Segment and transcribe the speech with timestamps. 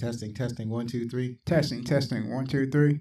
[0.00, 1.36] Testing, testing, one, two, three.
[1.44, 3.00] Testing, testing, one, two, three.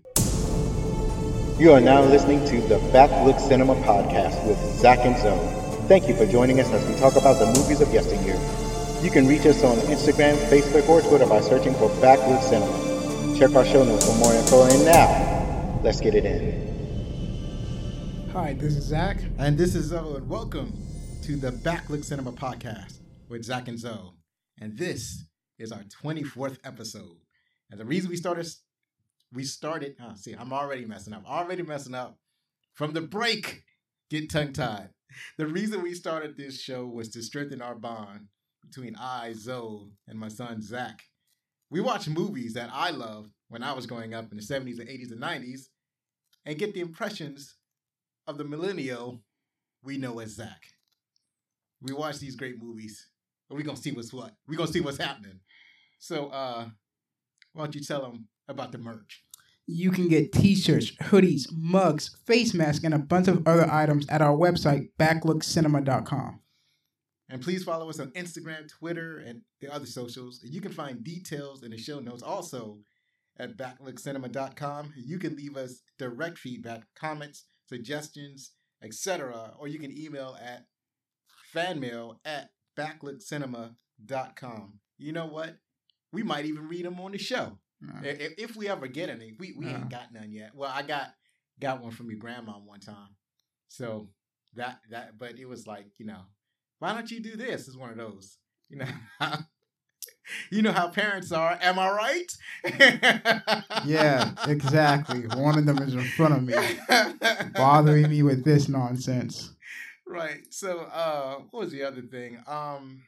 [1.57, 5.39] You are now listening to the Backlook Cinema Podcast with Zach and Zoe.
[5.87, 8.35] Thank you for joining us as we talk about the movies of yesteryear.
[9.01, 13.39] You can reach us on Instagram, Facebook, or Twitter by searching for Backlook Cinema.
[13.39, 14.63] Check our show notes for more info.
[14.65, 16.67] And now, let's get it in.
[18.33, 19.21] Hi, this is Zach.
[19.37, 20.77] And this is Zoe, and welcome
[21.23, 24.11] to the Backlook Cinema Podcast with Zach and Zoe.
[24.59, 25.28] And this
[25.59, 27.17] is our 24th episode.
[27.69, 28.47] And the reason we started,
[29.33, 32.17] we started, oh, see, I'm already messing up, already messing up
[32.73, 33.63] from the break,
[34.09, 34.89] get tongue tied.
[35.37, 38.27] The reason we started this show was to strengthen our bond
[38.61, 41.01] between I, Zoe, and my son, Zach.
[41.69, 44.89] We watch movies that I loved when I was growing up in the 70s and
[44.89, 45.67] 80s and 90s
[46.45, 47.55] and get the impressions
[48.27, 49.23] of the millennial
[49.83, 50.63] we know as Zach.
[51.81, 53.07] We watch these great movies,
[53.49, 54.35] and we're gonna see what's what.
[54.47, 55.39] We're gonna see what's happening.
[55.99, 56.69] So, uh,
[57.53, 59.23] why don't you tell them about the merch?
[59.67, 64.21] You can get t-shirts, hoodies, mugs, face masks, and a bunch of other items at
[64.21, 66.39] our website, backlookcinema.com.
[67.29, 70.41] And please follow us on Instagram, Twitter, and the other socials.
[70.43, 72.79] You can find details in the show notes also
[73.37, 74.93] at backlookcinema.com.
[74.97, 78.53] You can leave us direct feedback, comments, suggestions,
[78.83, 79.51] etc.
[79.59, 80.65] Or you can email at
[81.53, 84.79] fanmail at backlookcinema.com.
[84.97, 85.57] You know what?
[86.11, 87.59] We might even read them on the show.
[88.03, 90.51] If, if we ever get any, we, we ain't got none yet.
[90.53, 91.13] Well, I got
[91.59, 93.15] got one from your grandma one time.
[93.69, 94.09] So
[94.55, 96.21] that that but it was like, you know,
[96.79, 97.67] why don't you do this?
[97.67, 98.37] Is one of those.
[98.69, 98.85] You know
[100.51, 101.57] you know how parents are.
[101.61, 103.53] Am I right?
[103.85, 105.21] yeah, exactly.
[105.21, 106.55] One of them is in front of me,
[107.55, 109.53] bothering me with this nonsense.
[110.07, 110.41] right.
[110.49, 112.41] So uh what was the other thing?
[112.47, 113.03] Um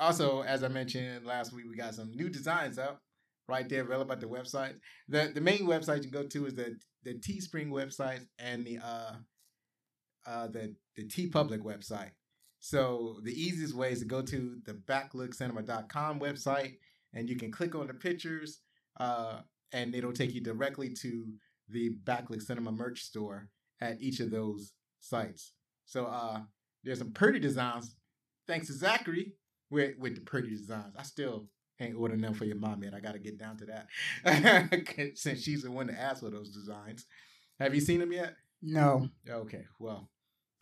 [0.00, 3.02] also, as I mentioned last week, we got some new designs up
[3.48, 4.74] right there available at the website.
[5.08, 8.78] The the main website you can go to is the the Teespring website and the
[8.78, 9.12] uh
[10.26, 12.10] uh the the Teepublic website.
[12.60, 16.74] So the easiest way is to go to the backlookcinema.com website
[17.14, 18.60] and you can click on the pictures
[18.98, 19.40] uh
[19.72, 21.26] and it'll take you directly to
[21.68, 23.48] the Backlook Cinema merch store
[23.80, 25.52] at each of those sites.
[25.84, 26.40] So uh
[26.84, 27.96] there's some pretty designs
[28.46, 29.34] thanks to Zachary
[29.70, 30.94] with with the pretty designs.
[30.98, 31.46] I still
[31.80, 32.94] ain't ordered them for your mom yet.
[32.94, 36.50] I got to get down to that since she's the one that asked for those
[36.50, 37.06] designs.
[37.58, 38.34] Have you seen them yet?
[38.62, 40.10] No, Okay, well,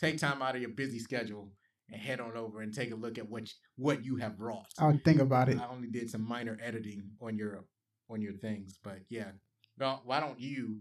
[0.00, 1.50] take time out of your busy schedule
[1.90, 4.66] and head on over and take a look at what you, what you have wrought.
[4.78, 5.58] I'll think about it.
[5.58, 7.64] I only did some minor editing on your
[8.08, 9.32] on your things, but yeah.
[9.78, 10.78] Well, why don't you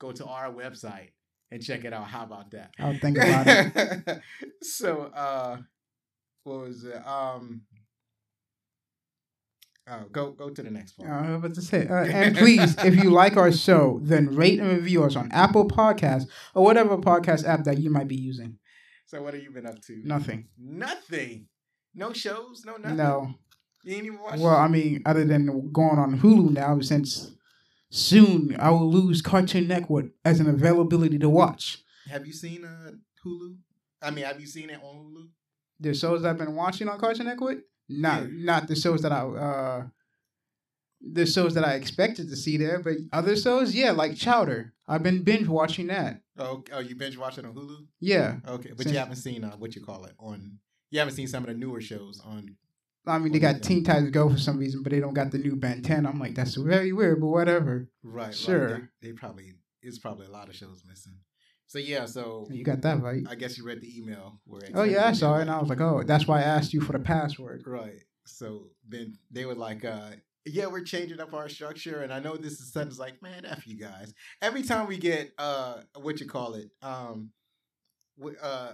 [0.00, 1.10] go to our website
[1.50, 2.06] and check it out?
[2.06, 2.72] How about that?
[2.78, 4.20] I'll think about it.
[4.62, 5.58] so, uh,
[6.44, 7.06] what was it?
[7.06, 7.62] Um,
[9.88, 11.10] oh, go go to the next one.
[11.10, 14.60] I was about to say, uh, and please, if you like our show, then rate
[14.60, 18.58] and review us on Apple Podcasts or whatever podcast app that you might be using.
[19.06, 20.00] so, what have you been up to?
[20.04, 20.48] Nothing.
[20.58, 21.46] Nothing.
[21.94, 22.62] No shows.
[22.64, 22.96] No nothing.
[22.96, 23.34] No.
[23.82, 24.38] You ain't even watch.
[24.38, 27.32] Well, I mean, other than going on Hulu now, since
[27.90, 31.78] soon I will lose Cartoon Network as an availability to watch.
[32.08, 32.92] have you seen uh
[33.26, 33.56] Hulu?
[34.02, 35.28] I mean, have you seen it on Hulu?
[35.80, 37.58] The shows I've been watching on Cartoon Network,
[37.88, 38.28] not Yeah.
[38.32, 39.86] not the shows that I uh
[41.02, 44.74] the shows that I expected to see there, but other shows, yeah, like Chowder.
[44.86, 46.20] I've been binge watching that.
[46.38, 47.86] Oh, oh, you binge watching on Hulu?
[48.00, 50.58] Yeah, Okay, but Since- you haven't seen uh, what you call it on.
[50.90, 52.56] You haven't seen some of the newer shows on.
[53.06, 53.62] I mean they got that?
[53.62, 56.04] Teen Titans Go for some reason, but they don't got the new Ben 10.
[56.04, 57.88] I'm like, that's very weird, but whatever.
[58.02, 58.34] Right.
[58.34, 58.68] Sure.
[58.68, 58.82] Right.
[59.00, 61.14] They, they probably it's probably a lot of shows missing.
[61.70, 62.04] So yeah.
[62.06, 63.22] So You got that right.
[63.30, 64.62] I guess you read the email where.
[64.74, 66.80] Oh yeah, I saw it, and I was like, oh, that's why I asked you
[66.80, 67.62] for the password.
[67.64, 68.02] Right.
[68.26, 70.10] So then they were like, uh,
[70.44, 72.02] yeah, we're changing up our structure.
[72.02, 74.12] And I know this is sudden's like, man, F you guys.
[74.42, 77.30] Every time we get uh what you call it, um
[78.42, 78.72] uh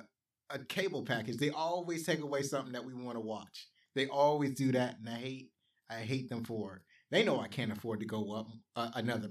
[0.49, 3.69] a cable package, they always take away something that we want to watch.
[3.95, 5.51] They always do that, and I hate
[5.91, 6.83] I hate them for it.
[7.11, 9.29] They know I can't afford to go up uh, another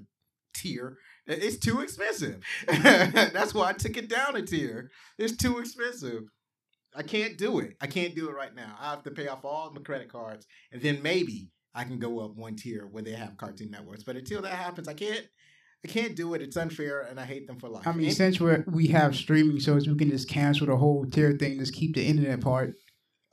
[0.55, 0.97] tier.
[1.27, 2.41] It's too expensive.
[2.67, 4.89] That's why I took it down a tier.
[5.17, 6.23] It's too expensive.
[6.95, 7.75] I can't do it.
[7.81, 8.75] I can't do it right now.
[8.79, 12.19] I have to pay off all my credit cards, and then maybe I can go
[12.19, 14.03] up one tier where they have Cartoon Networks.
[14.03, 15.25] But until that happens, I can't.
[15.83, 16.41] I can't do it.
[16.41, 17.85] It's unfair, and I hate them for life.
[17.85, 21.05] I mean, And- since we we have streaming shows, we can just cancel the whole
[21.05, 22.73] tier thing, just keep the internet part.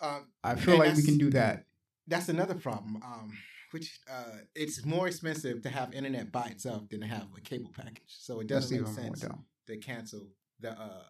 [0.00, 1.64] um, I feel like we can do that.
[2.08, 2.96] that's another problem.
[2.96, 3.32] Um,
[3.72, 7.72] which uh, it's more expensive to have internet by itself than to have a cable
[7.76, 8.02] package.
[8.06, 9.24] So it doesn't make sense
[9.66, 10.28] to cancel
[10.60, 11.04] the uh,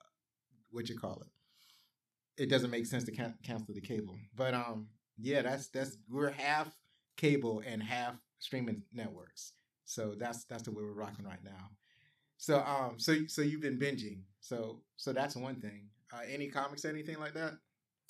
[0.71, 2.43] what you call it.
[2.43, 4.17] It doesn't make sense to can- cancel the cable.
[4.35, 4.89] But um,
[5.19, 6.75] yeah, that's that's we're half
[7.17, 9.53] cable and half streaming networks.
[9.85, 11.71] So that's that's the way we're rocking right now.
[12.39, 14.23] So um so so you've been binging.
[14.41, 15.89] So so that's one thing.
[16.13, 17.55] Uh, any comics, anything like that?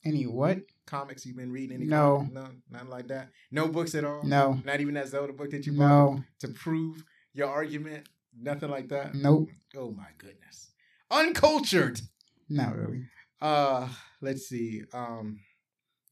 [0.04, 0.58] Any what?
[0.86, 1.76] Comics you've been reading?
[1.76, 2.16] Any No.
[2.18, 2.34] comics?
[2.34, 3.30] no, nothing like that.
[3.50, 4.22] No books at all.
[4.24, 4.60] No.
[4.64, 6.24] Not even that Zelda book that you bought No.
[6.40, 7.04] to prove
[7.34, 8.08] your argument.
[8.38, 9.14] Nothing like that.
[9.14, 9.50] Nope.
[9.76, 10.70] Oh my goodness,
[11.10, 12.00] uncultured.
[12.48, 13.04] Not really.
[13.40, 13.88] Uh,
[14.20, 14.82] let's see.
[14.92, 15.40] Um,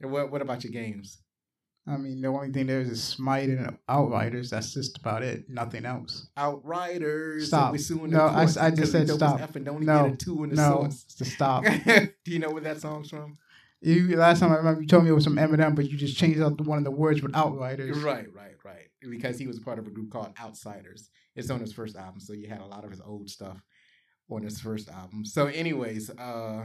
[0.01, 1.19] what what about your games?
[1.87, 4.51] I mean, the only thing there is is Smite and Outriders.
[4.51, 5.49] That's just about it.
[5.49, 6.29] Nothing else.
[6.37, 7.49] Outriders.
[7.49, 7.75] Stop.
[7.91, 9.41] No, I I just said stop.
[9.41, 10.05] F and don't No.
[10.05, 10.71] get a two in the No.
[10.83, 11.05] source.
[11.17, 11.65] To stop.
[11.87, 13.39] Do you know where that song's from?
[13.81, 16.17] You last time I remember you told me it was some Eminem, but you just
[16.17, 17.99] changed out the, one of the words with Outriders.
[18.03, 18.89] Right, right, right.
[19.09, 21.11] Because he was part of a group called Outsiders.
[21.35, 23.63] It's on his first album, so you had a lot of his old stuff
[24.29, 25.25] on his first album.
[25.25, 26.65] So, anyways, uh,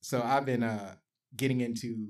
[0.00, 0.94] so I've been uh
[1.36, 2.06] getting into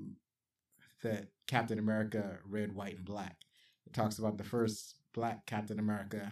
[1.03, 3.37] the Captain America Red, White, and Black.
[3.85, 6.31] It talks about the first Black Captain America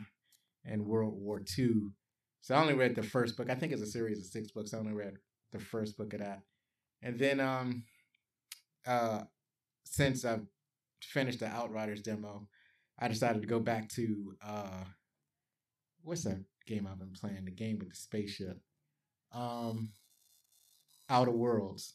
[0.66, 1.72] in World War II.
[2.42, 3.50] So I only read the first book.
[3.50, 4.74] I think it's a series of six books.
[4.74, 5.16] I only read
[5.52, 6.42] the first book of that,
[7.06, 7.84] and then um,
[8.86, 9.22] uh,
[9.84, 10.46] since I've
[11.02, 12.48] finished the Outriders demo,
[13.00, 14.84] I decided to go back to uh,
[16.04, 17.46] what's that game I've been playing?
[17.46, 18.60] The game with the spaceship,
[19.32, 19.92] um,
[21.08, 21.94] Outer Worlds.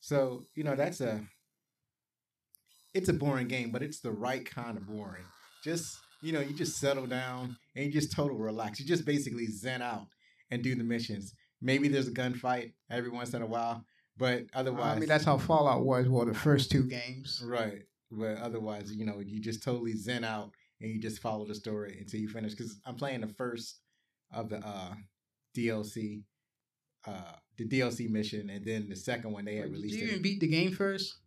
[0.00, 1.22] So you know that's a
[2.94, 5.24] it's a boring game, but it's the right kind of boring.
[5.62, 8.80] Just you know, you just settle down and you just total relax.
[8.80, 10.08] You just basically zen out
[10.50, 11.32] and do the missions.
[11.62, 13.84] Maybe there's a gunfight every once in a while,
[14.18, 16.08] but otherwise, I mean, that's how Fallout was.
[16.08, 17.42] Well, the first two games.
[17.44, 17.82] Right.
[18.10, 20.50] But otherwise, you know, you just totally zen out
[20.80, 22.52] and you just follow the story until you finish.
[22.52, 23.80] Because I'm playing the first
[24.32, 24.94] of the uh,
[25.56, 26.22] DLC,
[27.06, 29.98] uh, the DLC mission, and then the second one they had Did released.
[29.98, 30.22] you it.
[30.22, 31.18] beat the game first?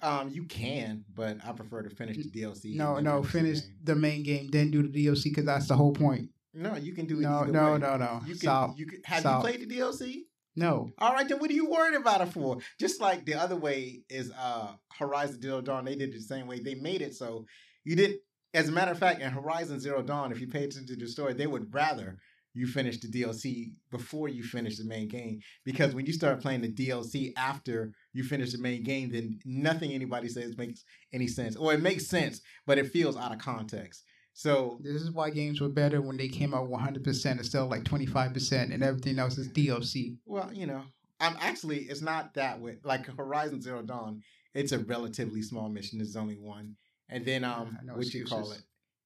[0.00, 2.76] Um, you can, but I prefer to finish the DLC.
[2.76, 3.22] No, no.
[3.22, 6.30] Finish the main game, then do the DLC because that's the whole point.
[6.54, 7.22] No, you can do it.
[7.22, 8.20] No, no, no, no.
[8.24, 8.40] You can.
[8.40, 8.78] Stop.
[8.78, 9.00] You can.
[9.04, 9.42] Have Stop.
[9.42, 10.22] you played the DLC?
[10.54, 10.90] No.
[10.98, 12.58] All right, then what are you worried about it for?
[12.78, 16.46] Just like the other way is uh Horizon Zero Dawn, they did it the same
[16.46, 16.60] way.
[16.60, 17.46] They made it so
[17.84, 18.20] you didn't.
[18.54, 21.08] As a matter of fact, in Horizon Zero Dawn, if you pay attention to the
[21.08, 22.18] story, they would rather
[22.54, 26.60] you finish the DLC before you finish the main game because when you start playing
[26.60, 31.56] the DLC after you finish the main game, then nothing anybody says makes any sense,
[31.56, 34.04] or it makes sense, but it feels out of context.
[34.34, 37.84] So This is why games were better when they came out 100% instead of like
[37.84, 40.16] 25% and everything else is DLC.
[40.24, 40.82] Well, you know,
[41.20, 42.78] I'm actually it's not that way.
[42.82, 44.22] Like Horizon Zero Dawn,
[44.54, 45.98] it's a relatively small mission.
[45.98, 46.76] There's only one,
[47.08, 48.62] and then um, what you call it,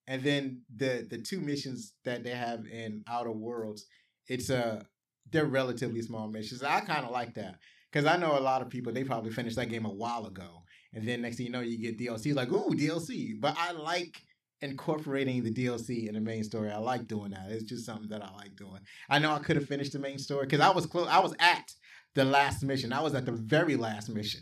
[0.06, 3.84] and then the the two missions that they have in Outer Worlds,
[4.28, 4.87] it's a
[5.31, 6.62] they're relatively small missions.
[6.62, 7.56] I kind of like that
[7.93, 10.62] because I know a lot of people they probably finished that game a while ago,
[10.94, 13.38] and then next thing you know, you get DLC like ooh DLC.
[13.38, 14.23] But I like
[14.62, 16.70] incorporating the DLC in the main story.
[16.70, 17.50] I like doing that.
[17.50, 18.81] It's just something that I like doing.
[19.08, 21.08] I know I could have finished the main story because I was close.
[21.08, 21.73] I was at
[22.14, 22.93] the last mission.
[22.93, 24.41] I was at the very last mission,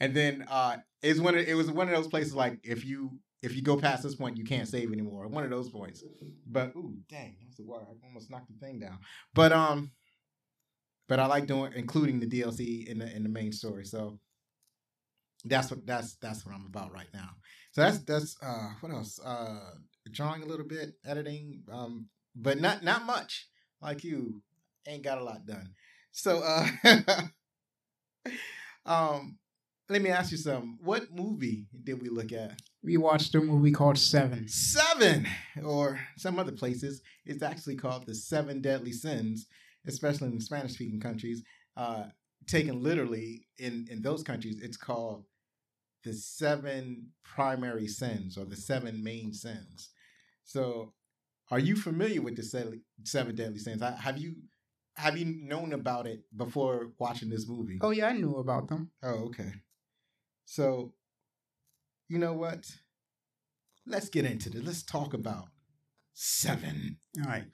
[0.00, 1.36] and then uh, it's one.
[1.36, 4.14] Of, it was one of those places like if you if you go past this
[4.14, 5.28] point, you can't save anymore.
[5.28, 6.02] One of those points.
[6.46, 7.86] But ooh, dang, that's the word.
[7.88, 8.98] I almost knocked the thing down.
[9.34, 9.92] But um,
[11.08, 13.84] but I like doing including the DLC in the in the main story.
[13.84, 14.18] So
[15.44, 17.30] that's what that's that's what I'm about right now.
[17.74, 19.18] So that's that's uh what else?
[19.24, 19.74] Uh
[20.12, 23.48] drawing a little bit, editing, um, but not not much.
[23.82, 24.42] Like you,
[24.86, 25.70] ain't got a lot done.
[26.12, 26.68] So uh
[28.86, 29.38] um
[29.88, 30.78] let me ask you something.
[30.82, 32.58] What movie did we look at?
[32.82, 34.48] We watched a movie called Seven.
[34.48, 35.26] Seven,
[35.62, 39.46] or some other places, it's actually called the Seven Deadly Sins,
[39.86, 41.42] especially in Spanish speaking countries.
[41.76, 42.04] Uh,
[42.46, 45.24] taken literally in, in those countries, it's called
[46.04, 49.90] the seven primary sins or the seven main sins.
[50.44, 50.92] So,
[51.50, 53.82] are you familiar with the seven, deadly sins?
[53.82, 54.36] Have you
[54.96, 57.78] have you known about it before watching this movie?
[57.80, 58.90] Oh, yeah, I knew about them.
[59.02, 59.52] Oh, okay.
[60.44, 60.92] So,
[62.08, 62.64] you know what?
[63.86, 64.62] Let's get into this.
[64.64, 65.48] Let's talk about
[66.12, 66.98] seven.
[67.20, 67.44] All right.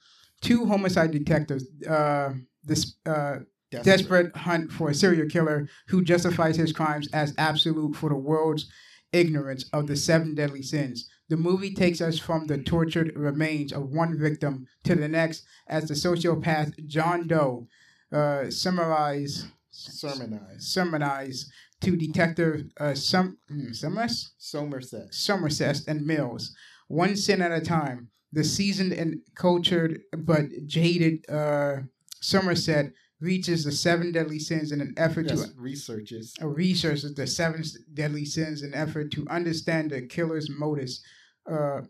[0.43, 2.31] Two homicide detectives, uh,
[2.63, 3.39] this uh,
[3.71, 3.85] Desperate.
[3.85, 8.69] desperate hunt for a serial killer who justifies his crimes as absolute for the world's
[9.13, 11.09] ignorance of the seven deadly sins.
[11.29, 15.87] The movie takes us from the tortured remains of one victim to the next as
[15.87, 17.69] the sociopath John Doe
[18.13, 20.63] uh, summarize Sermonized.
[20.63, 21.45] sermonize
[21.81, 24.33] to Detective uh, Sum- hmm, Summers?
[24.39, 25.15] Somerset.
[25.15, 26.55] Somerset and Mills,
[26.89, 28.09] one sin at a time.
[28.33, 31.83] The seasoned and cultured but jaded uh,
[32.21, 36.35] Somerset reaches the seven deadly sins in an effort Yes, to researches.
[36.43, 37.63] uh, researches the seven
[37.95, 41.03] deadly sins in an effort to understand the killer's modus,
[41.51, 41.83] uh,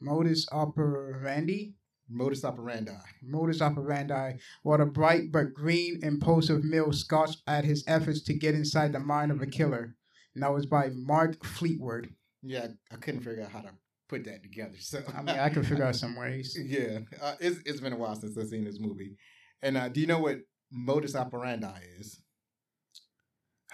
[0.00, 1.74] modus operandi.
[2.10, 2.92] Modus operandi.
[3.22, 8.54] Modus operandi, while the bright but green, impulsive Mill scoffs at his efforts to get
[8.54, 9.96] inside the mind of a killer.
[10.34, 12.10] And that was by Mark Fleetwood.
[12.42, 13.70] Yeah, I couldn't figure out how to
[14.10, 14.76] put that together.
[14.80, 16.58] So I mean, I can figure out some ways.
[16.62, 19.16] Yeah, uh, it's it's been a while since I've seen this movie.
[19.62, 20.40] And uh, do you know what
[20.74, 22.20] modus operandi is?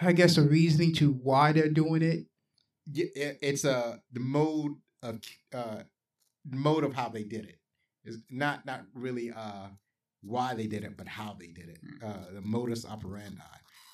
[0.01, 2.27] I guess a reasoning to why they're doing it.
[2.93, 5.21] Yeah, it, it's uh the mode of
[5.55, 5.83] uh
[6.49, 7.59] mode of how they did it.
[8.05, 8.11] it.
[8.11, 9.69] Is not not really uh
[10.23, 11.79] why they did it, but how they did it.
[12.05, 13.41] Uh, the modus operandi.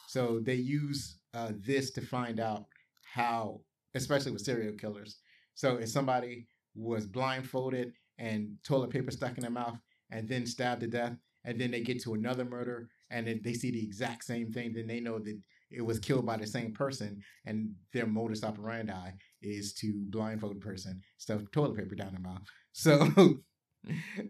[0.09, 2.65] So they use uh, this to find out
[3.05, 3.61] how,
[3.95, 5.19] especially with serial killers.
[5.55, 9.79] So if somebody was blindfolded and toilet paper stuck in their mouth
[10.11, 13.53] and then stabbed to death, and then they get to another murder and then they
[13.53, 15.39] see the exact same thing, then they know that
[15.71, 19.11] it was killed by the same person, and their modus operandi
[19.43, 22.43] is to blindfold a person, stuff toilet paper down their mouth.
[22.79, 23.09] So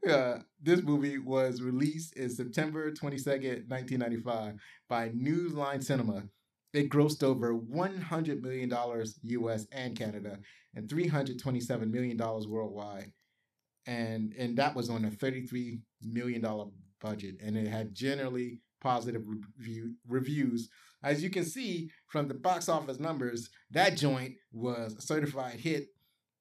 [0.09, 4.55] uh, this movie was released in September 22nd, 1995
[4.89, 6.25] by New Line Cinema.
[6.73, 8.73] It grossed over $100 million
[9.23, 10.39] US and Canada
[10.75, 13.13] and $327 million worldwide.
[13.87, 17.37] And, and that was on a $33 million budget.
[17.43, 19.23] And it had generally positive
[19.59, 20.69] review, reviews.
[21.03, 25.89] As you can see from the box office numbers, that joint was a certified hit,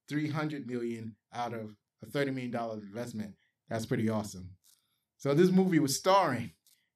[0.10, 3.34] 300 million out of a $30 million investment.
[3.68, 4.52] That's pretty awesome.
[5.18, 6.52] So this movie was starring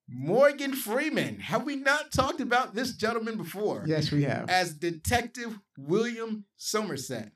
[0.07, 1.39] Morgan Freeman.
[1.39, 3.83] Have we not talked about this gentleman before?
[3.87, 4.49] Yes, we have.
[4.49, 7.31] As Detective William Somerset.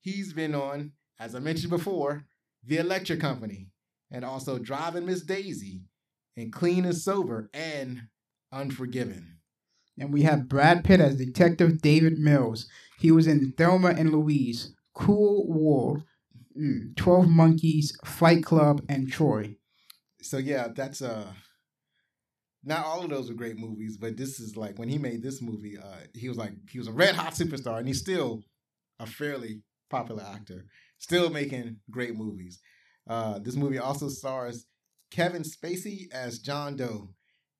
[0.00, 2.26] He's been on, as I mentioned before,
[2.64, 3.70] The Electric Company,
[4.12, 5.82] and also Driving Miss Daisy,
[6.36, 8.02] and Clean and Sober, and
[8.52, 9.38] Unforgiven.
[9.98, 12.68] And we have Brad Pitt as Detective David Mills.
[12.98, 16.02] He was in Thelma and Louise, Cool World,
[16.58, 19.56] mm, 12 Monkeys, Fight Club, and Troy.
[20.20, 21.32] So yeah, that's uh
[22.64, 25.40] not all of those are great movies, but this is like when he made this
[25.40, 28.42] movie, uh he was like he was a red hot superstar and he's still
[28.98, 30.64] a fairly popular actor,
[30.98, 32.58] still making great movies.
[33.08, 34.66] Uh this movie also stars
[35.10, 37.10] Kevin Spacey as John Doe.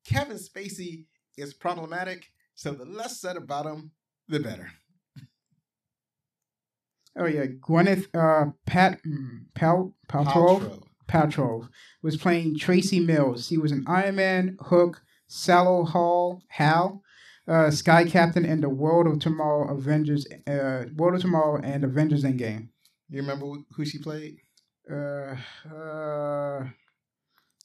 [0.07, 1.05] Kevin Spacey
[1.37, 3.93] is problematic, so the less said about him,
[4.29, 4.71] the better.
[7.19, 11.69] Oh yeah, Gwyneth uh, Pat mm, Pal Paltrow Paltrow
[12.03, 13.49] was playing Tracy Mills.
[13.49, 17.03] He was an Iron Man, Hook, Sallow Hall, Hal,
[17.49, 22.23] uh, Sky Captain, and the World of Tomorrow Avengers, uh, World of Tomorrow and Avengers
[22.23, 22.69] Endgame.
[23.09, 24.37] You remember who she played?
[24.91, 25.37] Uh,
[25.75, 26.65] uh,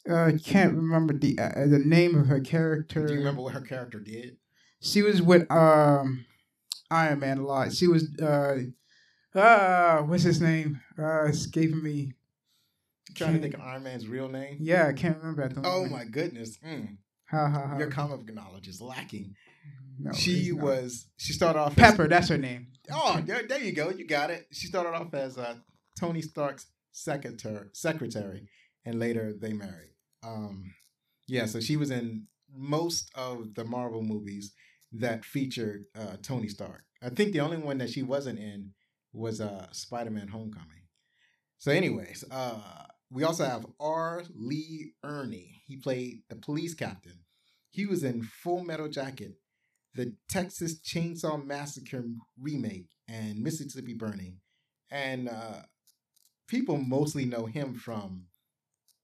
[0.10, 3.06] I can't remember the uh, the name of her character.
[3.06, 4.38] Do you remember what her character did?
[4.80, 6.26] She was with um
[6.90, 7.74] Iron Man a lot.
[7.74, 8.58] She was uh
[9.36, 10.82] uh what's his name?
[10.98, 12.14] Uh escaping me.
[13.10, 14.58] I'm trying to think of Iron Man's real name.
[14.60, 16.58] Yeah, I can't remember at the Oh my goodness.
[16.66, 16.98] Mm.
[17.30, 17.78] Ha ha ha.
[17.78, 19.36] Your comic knowledge is lacking.
[20.00, 22.68] No, she was she started off Pepper, that's her name.
[22.92, 23.90] Oh, there, there you go.
[23.90, 24.48] You got it.
[24.52, 25.56] She started off as uh,
[26.00, 28.48] Tony Stark's secretary secretary
[28.86, 29.91] and later they married.
[30.24, 30.74] Um
[31.28, 34.54] yeah, so she was in most of the Marvel movies
[34.92, 36.84] that featured uh, Tony Stark.
[37.02, 38.72] I think the only one that she wasn't in
[39.14, 40.84] was uh, Spider-Man Homecoming.
[41.58, 44.24] So anyways, uh we also have R.
[44.36, 45.62] Lee Ermey.
[45.68, 47.20] He played the police captain.
[47.70, 49.34] He was in Full Metal Jacket,
[49.96, 52.06] the Texas Chainsaw Massacre
[52.40, 54.38] remake, and Mississippi Burning.
[54.90, 55.64] And uh,
[56.48, 58.28] people mostly know him from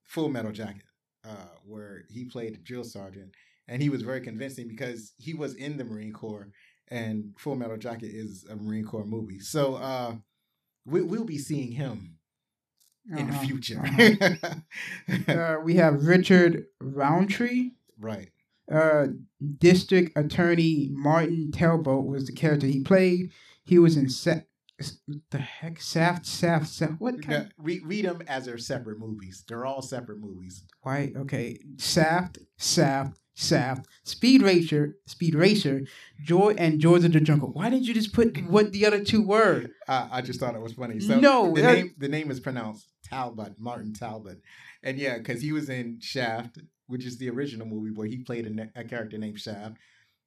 [0.04, 0.87] Full Metal Jacket,
[1.28, 3.32] uh, where he played a drill sergeant.
[3.70, 6.48] And he was very convincing because he was in the Marine Corps,
[6.90, 9.40] and Full Metal Jacket is a Marine Corps movie.
[9.40, 10.14] So uh,
[10.86, 12.16] we, we'll be seeing him
[13.10, 13.78] in the Uh-huh, future.
[13.84, 14.54] uh-huh.
[15.32, 17.72] uh, we have Richard Roundtree.
[18.00, 18.30] right.
[18.70, 19.06] Uh,
[19.58, 23.30] District Attorney Martin Talbot was the character he played.
[23.64, 24.40] He was in Sa-
[25.30, 27.00] the heck Shaft, Shaft, Saft.
[27.00, 27.52] What kind?
[27.58, 29.44] read, read them as they're separate movies.
[29.48, 30.64] They're all separate movies.
[30.82, 31.12] Why?
[31.16, 35.82] Okay, Shaft, Shaft, Shaft, Speed Racer Speed Racer
[36.20, 37.50] Joy and George of the Jungle.
[37.52, 39.66] Why didn't you just put what the other two were?
[39.88, 41.00] I, I just thought it was funny.
[41.00, 44.40] So No, the name the name is pronounced Talbot, Martin Talbot,
[44.82, 48.46] and yeah, because he was in Shaft, which is the original movie where he played
[48.46, 49.76] a, a character named Shaft.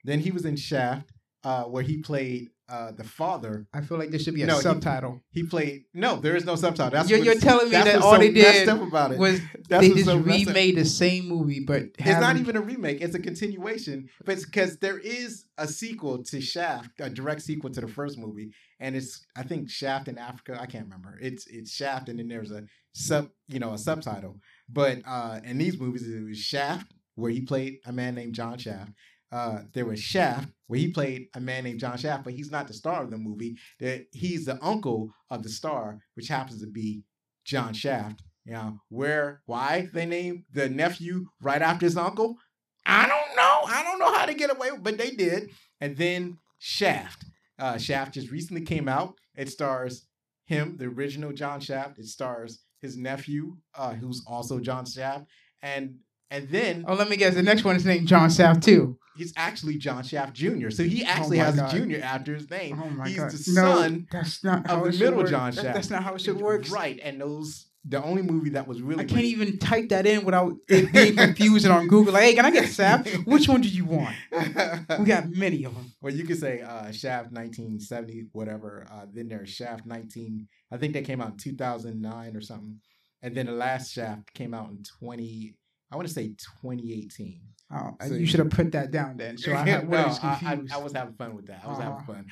[0.04, 1.12] Then he was in Shaft,
[1.44, 3.68] uh, where he played uh, the father.
[3.74, 5.22] I feel like there should be a No, subtitle.
[5.32, 6.92] He played no, there is no subtitle.
[6.92, 9.20] That's You're, you're telling me that all so they did about it.
[9.20, 12.62] was That's they just so remade the same movie, but It's not haven't- even a
[12.62, 14.08] remake; it's a continuation.
[14.26, 18.52] But because there is a sequel to Shaft, a direct sequel to the first movie,
[18.80, 20.58] and it's I think Shaft in Africa.
[20.62, 21.18] I can't remember.
[21.22, 24.40] It's it's Shaft, and then there's a sub, you know, a subtitle.
[24.70, 28.58] But uh in these movies, it was Shaft, where he played a man named John
[28.58, 28.92] Shaft.
[29.32, 32.68] Uh, there was Shaft, where he played a man named John Shaft, but he's not
[32.68, 33.58] the star of the movie.
[33.80, 37.04] That he's the uncle of the star, which happens to be
[37.46, 38.22] John Shaft.
[38.46, 42.38] You know, where why they named the nephew right after his uncle?
[42.86, 43.62] I don't know.
[43.68, 45.52] I don't know how to get away, but they did.
[45.80, 47.26] And then Shaft.
[47.60, 49.14] Uh, Shaft just recently came out.
[49.36, 50.08] It stars
[50.46, 52.00] him, the original John Shaft.
[52.00, 55.26] It stars his nephew, uh, who's also John Shaft,
[55.62, 56.00] and
[56.32, 57.36] and then Oh, let me guess.
[57.36, 58.98] The next one is named John Shaft too.
[59.18, 60.70] he's actually John Shaft Jr.
[60.72, 61.74] So he actually my has God.
[61.74, 62.82] a junior after his name.
[62.84, 63.32] Oh my he's god!
[63.32, 65.30] the no, son that's not how of the middle work.
[65.30, 65.76] John That- Shaft.
[65.76, 66.70] That's not how it should work.
[66.72, 70.24] Right, and those the only movie that was really I can't even type that in
[70.24, 72.14] without it being confusing on Google.
[72.14, 73.10] Like, hey, can I get Shaft?
[73.26, 74.16] Which one do you want?
[75.00, 75.92] We got many of them.
[76.00, 78.86] Well, you could say uh, Shaft 1970, whatever.
[78.92, 80.48] Uh, then there's Shaft 19.
[80.72, 82.80] I think that came out in 2009 or something.
[83.24, 85.56] And then the last Shaft came out in 20.
[85.92, 86.30] I want to say
[86.64, 87.42] 2018.
[87.74, 89.38] Oh, So- you should have put that down then.
[89.40, 90.28] So I, had, no, was I,
[90.72, 90.76] I.
[90.76, 91.62] I was having fun with that.
[91.64, 91.98] I was Uh-huh.
[92.06, 92.26] having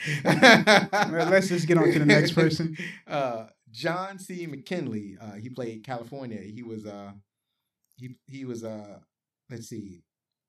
[0.93, 1.11] fun.
[1.13, 2.75] Well, let's just get on to the next person.
[3.07, 4.47] Uh, John C.
[4.47, 5.15] McGinley.
[5.21, 6.41] Uh, he played California.
[6.41, 7.11] He was uh,
[7.97, 8.99] he he was uh,
[9.49, 10.03] let's see,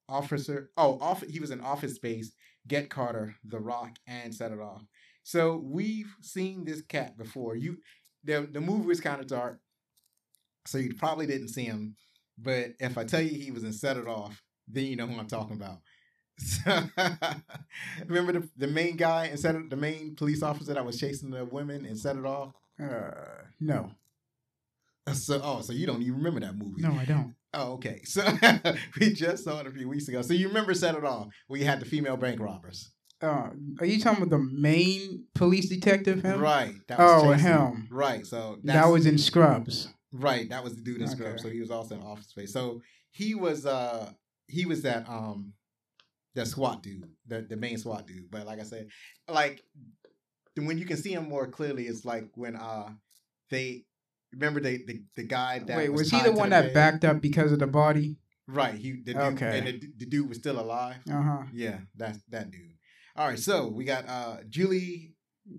[0.08, 0.70] officer.
[0.76, 1.22] Oh, off.
[1.22, 2.32] He was in Office Space,
[2.66, 4.84] Get Carter, The Rock, and Set It Off.
[5.22, 7.54] So we've seen this cat before.
[7.56, 7.76] You,
[8.24, 9.60] the the movie was kind of dark,
[10.66, 11.96] so you probably didn't see him.
[12.42, 15.18] But if I tell you he was in Set It Off, then you know who
[15.18, 15.78] I'm talking about.
[16.38, 16.60] So,
[18.06, 21.44] remember the, the main guy and set the main police officer that was chasing the
[21.44, 22.52] women and set it off.
[22.82, 23.10] Uh,
[23.60, 23.90] no,
[25.12, 26.80] So oh, so you don't even remember that movie?
[26.82, 27.34] no, I don't.
[27.52, 28.02] Oh, okay.
[28.04, 28.22] So
[29.00, 30.22] we just saw it a few weeks ago.
[30.22, 33.48] So you remember Set It Off, where you had the female bank robbers, Uh,
[33.80, 36.22] are you talking about the main police detective?
[36.22, 36.38] Him?
[36.40, 36.74] right?
[36.86, 37.88] That Oh, chasing- him.
[37.90, 38.24] Right.
[38.24, 39.88] So That was in Scrubs.
[40.12, 40.48] Right.
[40.48, 41.14] That was the dude in Okay.
[41.14, 41.42] Scrubs.
[41.42, 42.52] So he was also in Office Space.
[42.52, 44.10] So he was uh
[44.48, 45.52] he was that um
[46.34, 48.30] that SWAT dude, the the main SWAT dude.
[48.30, 48.88] But like I said,
[49.28, 49.62] like
[50.56, 52.90] when you can see him more clearly, it's like when uh
[53.50, 53.84] they
[54.32, 56.74] remember they the, the guy that Wait, was, he the one that bed?
[56.74, 58.16] backed up because of the body?
[58.46, 59.58] right he the dude, Okay.
[59.58, 61.42] and the, the dude was still alive Uh huh.
[61.52, 62.74] yeah that's that dude
[63.14, 65.14] all right so we got uh Julie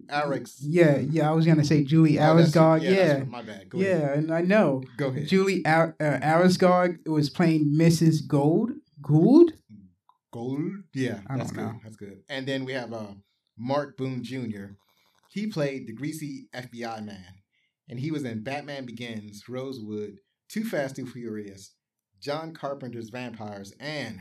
[0.09, 1.29] Alex Yeah, yeah.
[1.29, 4.31] I was gonna say Julie Oh, that's Yeah, right, my bad go yeah, ahead and
[4.33, 8.25] I know go ahead Julie Ar- uh, Araskog was playing Mrs.
[8.27, 8.71] Gold.
[9.01, 9.53] Gould.
[10.31, 10.61] Gold
[10.93, 11.79] yeah I that's good know.
[11.83, 13.13] that's good and then we have uh
[13.57, 14.75] Mark Boone Jr.
[15.29, 17.25] he played the greasy FBI man
[17.89, 21.73] and he was in Batman Begins Rosewood Too Fast Too Furious
[22.21, 24.19] John Carpenter's Vampires and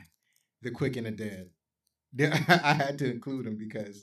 [0.63, 1.51] The Quick and the Dead
[2.49, 4.03] I had to include him because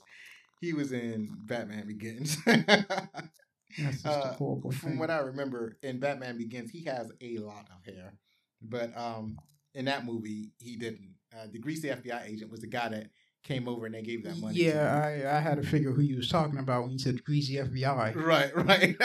[0.60, 2.36] he was in Batman Begins.
[2.46, 4.98] That's just Uh, From thing.
[4.98, 8.14] what I remember, in Batman Begins, he has a lot of hair,
[8.62, 9.36] but um,
[9.74, 11.14] in that movie, he didn't.
[11.32, 13.10] Uh, the greasy FBI agent was the guy that
[13.44, 14.56] came over and they gave that money.
[14.58, 17.54] yeah, I, I had to figure who you was talking about when you said greasy
[17.56, 18.16] FBI.
[18.16, 18.96] Right, right.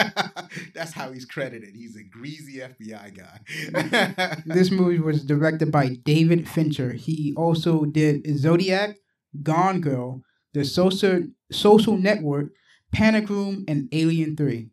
[0.73, 1.75] That's how he's credited.
[1.75, 4.37] He's a greasy FBI guy.
[4.45, 6.93] This movie was directed by David Fincher.
[6.93, 8.95] He also did Zodiac,
[9.43, 10.21] Gone Girl,
[10.53, 12.51] The Social Social Network,
[12.91, 14.69] Panic Room, and Alien Three.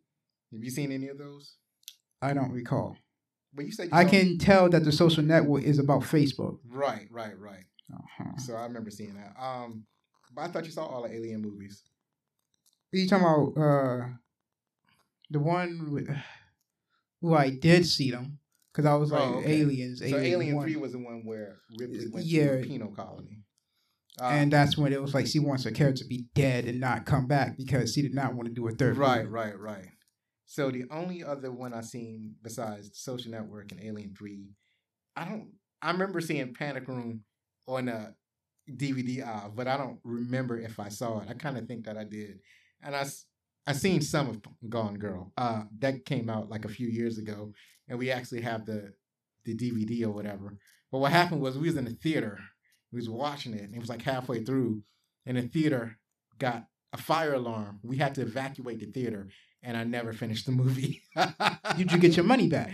[0.53, 1.57] Have you seen any of those?
[2.21, 2.97] I don't recall.
[3.55, 6.59] But you said you I can tell that the social network is about Facebook.
[6.69, 7.65] Right, right, right.
[7.93, 8.37] Uh-huh.
[8.39, 9.35] So I remember seeing that.
[9.41, 9.85] Um,
[10.35, 11.83] but I thought you saw all the Alien movies.
[12.93, 14.07] Are you talking about uh,
[15.31, 16.09] the one with,
[17.21, 18.39] who I did see them
[18.73, 19.61] because I was like Oh, okay.
[19.63, 19.99] aliens.
[20.01, 20.63] So Alien, Alien.
[20.63, 22.51] Three was the one where Ripley went Yeah.
[22.53, 23.43] to the penal colony.
[24.21, 26.81] Uh, and that's when it was like she wants her character to be dead and
[26.81, 28.97] not come back because she did not want to do a third.
[28.97, 29.31] right, movie.
[29.31, 29.87] right, right.
[30.47, 34.49] So the only other one I seen besides Social Network and Alien Three,
[35.17, 35.53] I don't.
[35.81, 37.23] I remember seeing Panic Room
[37.67, 38.15] on a
[38.69, 41.29] DVD aisle, but I don't remember if I saw it.
[41.31, 42.41] I kind of think that I did,
[42.83, 43.07] and I
[43.67, 45.33] I seen some of Gone Girl.
[45.37, 47.53] Uh, that came out like a few years ago,
[47.89, 48.93] and we actually have the
[49.45, 50.59] the DVD or whatever.
[50.91, 52.39] But what happened was we was in the theater,
[52.93, 54.83] we was watching it, and it was like halfway through,
[55.27, 55.99] and the theater
[56.39, 57.81] got a fire alarm.
[57.83, 59.29] We had to evacuate the theater,
[59.63, 61.03] and I never finished the movie.
[61.77, 62.73] Did you get your money back?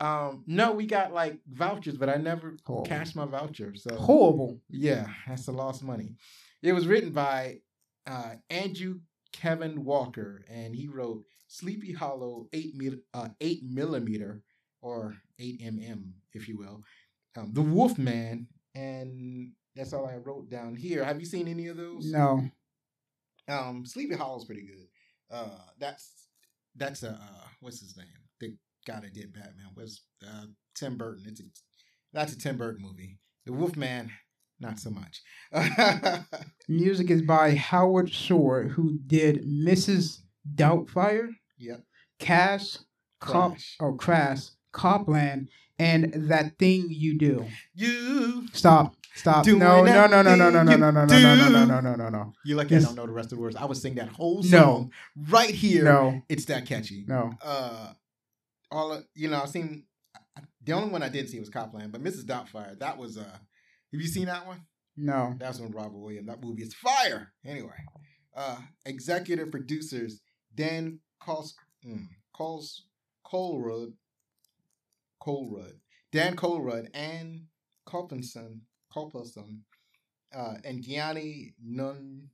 [0.00, 2.86] Um, no, we got like vouchers, but I never Horrible.
[2.86, 3.74] cashed my voucher.
[3.76, 4.60] So Horrible.
[4.68, 6.16] yeah, that's a lost money.
[6.62, 7.58] It was written by
[8.06, 9.00] uh, Andrew
[9.32, 14.42] Kevin Walker, and he wrote Sleepy Hollow eight mil- uh, eight millimeter
[14.80, 16.82] or eight mm, if you will,
[17.36, 21.04] um, The Wolf Man, and that's all I wrote down here.
[21.04, 22.10] Have you seen any of those?
[22.10, 22.42] No.
[23.48, 24.86] Um, Sleepy Hollow is pretty good.
[25.30, 26.28] Uh, that's
[26.76, 28.06] that's a uh, what's his name?
[28.40, 28.56] The
[28.86, 31.24] guy that did Batman was uh, Tim Burton.
[31.26, 31.44] It's a
[32.12, 33.18] that's a Tim Burton movie.
[33.46, 34.10] The Wolfman,
[34.60, 35.22] not so much.
[36.68, 40.18] Music is by Howard Shore, who did Mrs.
[40.54, 41.82] Doubtfire, yep.
[42.20, 42.60] Cop,
[43.20, 43.76] Crash.
[43.80, 47.46] oh Crass, Copland, and that thing you do.
[47.74, 48.94] You Stop.
[49.14, 49.46] Stop.
[49.46, 52.08] No, no, no, no, no, no, no, no, no, no, no, no, no, no, no,
[52.08, 52.32] no.
[52.44, 52.76] you lucky.
[52.76, 53.56] I don't know the rest of the words.
[53.56, 54.90] I would sing that whole song
[55.28, 55.84] right here.
[55.84, 57.04] No, It's that catchy.
[57.06, 57.32] no.
[57.42, 57.92] Uh,
[58.70, 59.84] all you know, I've seen
[60.64, 62.24] the only one I didn't see was Copland, but Mrs.
[62.24, 62.78] Doubtfire.
[62.78, 64.62] That was uh, have you seen that one?
[64.96, 65.34] No.
[65.38, 66.28] That's when Robert Williams.
[66.28, 67.32] That movie is fire.
[67.44, 67.70] Anyway,
[68.34, 68.56] uh,
[68.86, 70.22] executive producers
[70.54, 71.54] Dan Coles,
[71.86, 72.84] mm, Coles,
[75.22, 75.74] Colrud,
[76.10, 77.42] Dan Colrud, and
[77.86, 79.60] Culpinson, Culpinson,
[80.34, 82.28] uh, and Gianni Nun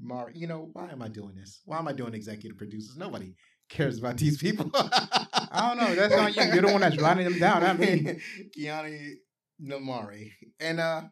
[0.00, 0.30] Mar.
[0.34, 1.60] You know why am I doing this?
[1.64, 2.96] Why am I doing executive producers?
[2.96, 3.34] Nobody
[3.68, 4.70] cares about these people.
[4.74, 5.94] I don't know.
[5.94, 6.42] That's not you.
[6.52, 7.62] You're the one that's writing them down.
[7.62, 8.20] I mean,
[8.56, 9.16] Gianni
[9.62, 10.32] Namari.
[10.60, 11.02] And uh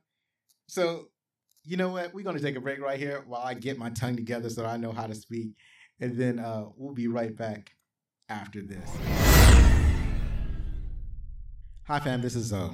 [0.66, 1.06] so
[1.64, 2.12] you know what?
[2.14, 4.76] We're gonna take a break right here while I get my tongue together so I
[4.76, 5.50] know how to speak.
[6.00, 7.70] And then uh we'll be right back
[8.28, 9.49] after this.
[11.90, 12.70] Hi fam, this is Zoe.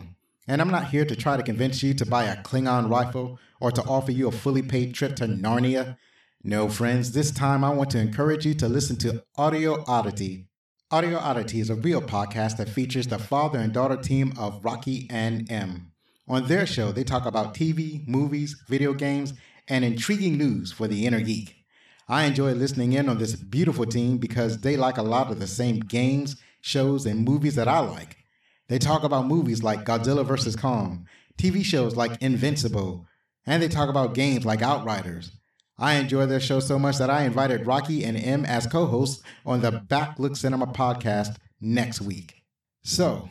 [0.46, 3.70] And I'm not here to try to convince you to buy a Klingon rifle or
[3.70, 5.96] to offer you a fully paid trip to Narnia.
[6.44, 10.48] No, friends, this time I want to encourage you to listen to Audio Oddity.
[10.90, 15.06] Audio Oddity is a real podcast that features the father and daughter team of Rocky
[15.08, 15.92] and M.
[16.28, 19.32] On their show, they talk about TV, movies, video games,
[19.66, 21.64] and intriguing news for the inner geek.
[22.06, 25.46] I enjoy listening in on this beautiful team because they like a lot of the
[25.46, 28.25] same games, shows, and movies that I like.
[28.68, 30.56] They talk about movies like Godzilla vs.
[30.56, 31.06] Kong,
[31.38, 33.06] TV shows like Invincible,
[33.46, 35.30] and they talk about games like Outriders.
[35.78, 39.22] I enjoy their show so much that I invited Rocky and M as co hosts
[39.44, 42.42] on the Backlook Cinema podcast next week.
[42.82, 43.28] So,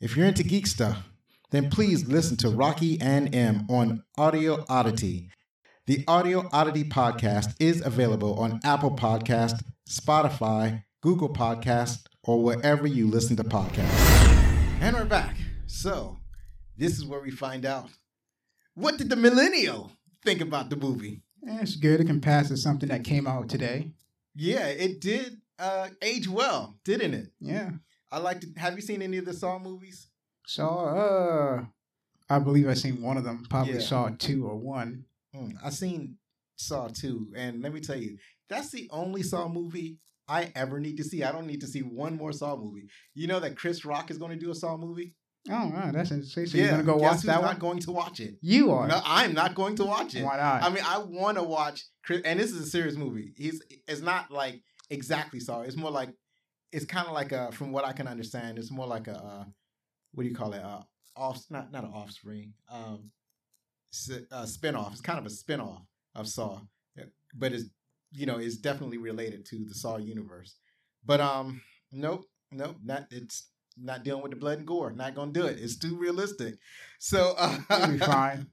[0.00, 1.08] if you're into geek stuff,
[1.50, 5.30] then please listen to Rocky and M on Audio Oddity.
[5.86, 13.06] The Audio Oddity podcast is available on Apple Podcast, Spotify, Google Podcast, or wherever you
[13.06, 14.23] listen to podcasts.
[14.84, 15.34] And we're back.
[15.64, 16.18] So,
[16.76, 17.88] this is where we find out
[18.74, 19.90] what did the millennial
[20.22, 21.22] think about the movie?
[21.48, 22.02] Eh, It's good.
[22.02, 23.92] It can pass as something that came out today.
[24.34, 27.32] Yeah, it did uh, age well, didn't it?
[27.40, 27.70] Yeah.
[28.12, 28.48] I like to.
[28.58, 30.08] Have you seen any of the Saw movies?
[30.46, 31.64] Saw, uh,
[32.28, 33.46] I believe I seen one of them.
[33.48, 33.80] Probably Yeah.
[33.80, 35.06] saw two or one.
[35.34, 36.18] Mm, I seen
[36.56, 38.18] Saw two, and let me tell you,
[38.50, 39.96] that's the only Saw movie
[40.28, 41.22] I ever need to see.
[41.22, 42.88] I don't need to see one more Saw movie.
[43.14, 45.14] You know that Chris Rock is going to do a Saw movie.
[45.50, 46.46] Oh, wow, that's interesting.
[46.46, 47.58] So you're gonna go guess watch who's that not one?
[47.58, 48.36] going to watch it.
[48.40, 48.88] You are.
[48.88, 50.24] No, I'm not going to watch it.
[50.24, 50.62] Why not?
[50.62, 53.34] I mean, I want to watch Chris, and this is a serious movie.
[53.36, 55.60] He's it's not like exactly Saw.
[55.60, 56.10] It's more like
[56.72, 59.44] it's kind of like a, from what I can understand, it's more like a uh,
[60.12, 60.62] what do you call it?
[60.62, 60.80] Uh,
[61.14, 63.10] off, not not an offspring, um,
[64.32, 64.92] a spinoff.
[64.92, 65.82] It's kind of a spinoff
[66.14, 66.60] of Saw,
[67.34, 67.64] but it's
[68.14, 70.56] you know is definitely related to the Saw universe.
[71.04, 71.60] But um,
[71.92, 74.92] nope, nope, not it's not dealing with the blood and gore.
[74.92, 75.58] Not gonna do it.
[75.60, 76.54] It's too realistic.
[76.98, 78.46] So uh, You'll be fine.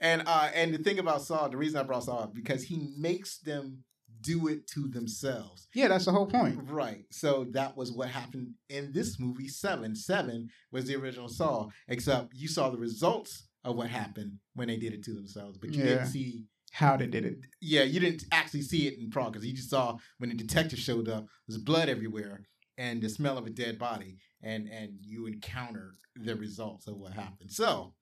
[0.00, 2.88] and uh and the thing about Saw, the reason I brought Saw up because he
[2.98, 3.84] makes them
[4.20, 5.68] do it to themselves.
[5.74, 6.58] Yeah, that's the whole point.
[6.68, 7.04] Right.
[7.10, 9.94] So that was what happened in this movie, Seven.
[9.94, 14.76] Seven was the original Saw, except you saw the results of what happened when they
[14.76, 15.88] did it to themselves, but you Yeah.
[15.90, 17.38] didn't see How they did it.
[17.60, 19.44] yeah, you didn't actually see it in progress.
[19.44, 22.42] You just saw when the detective showed up, there's blood everywhere
[22.76, 27.12] and the smell of a dead body, and and you encounter the results of what
[27.14, 27.50] happened.
[27.50, 27.94] So,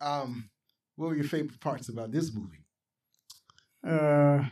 [0.00, 0.50] um,
[0.96, 2.64] what were your favorite parts about this movie?
[3.86, 4.44] Uh,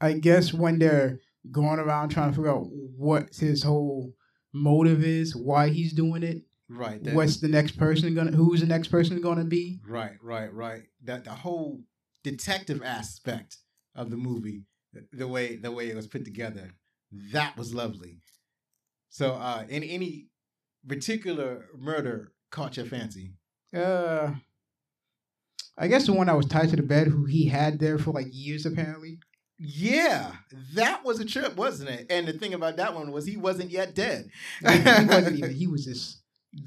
[0.00, 1.18] I guess when they're
[1.50, 4.12] going around trying to figure out what his whole
[4.52, 7.02] motive is, why he's doing it, Right.
[7.02, 9.80] that- what's the next person gonna, who's the next person gonna be?
[9.86, 10.82] right, right, right.
[11.04, 11.82] That the whole
[12.30, 13.58] detective aspect
[13.94, 14.64] of the movie,
[15.12, 16.70] the- way the way it was put together,
[17.32, 18.20] that was lovely.
[19.10, 20.28] So, uh, in any
[20.86, 23.32] particular murder caught your fancy?
[23.74, 24.34] Uh,
[25.76, 28.12] I guess the one that was tied to the bed, who he had there for
[28.12, 29.18] like years apparently.
[29.58, 30.32] Yeah,
[30.74, 32.06] that was a trip, wasn't it?
[32.10, 34.30] And the thing about that one was he wasn't yet dead.
[34.60, 34.66] he
[35.06, 35.50] wasn't even.
[35.54, 36.22] He was just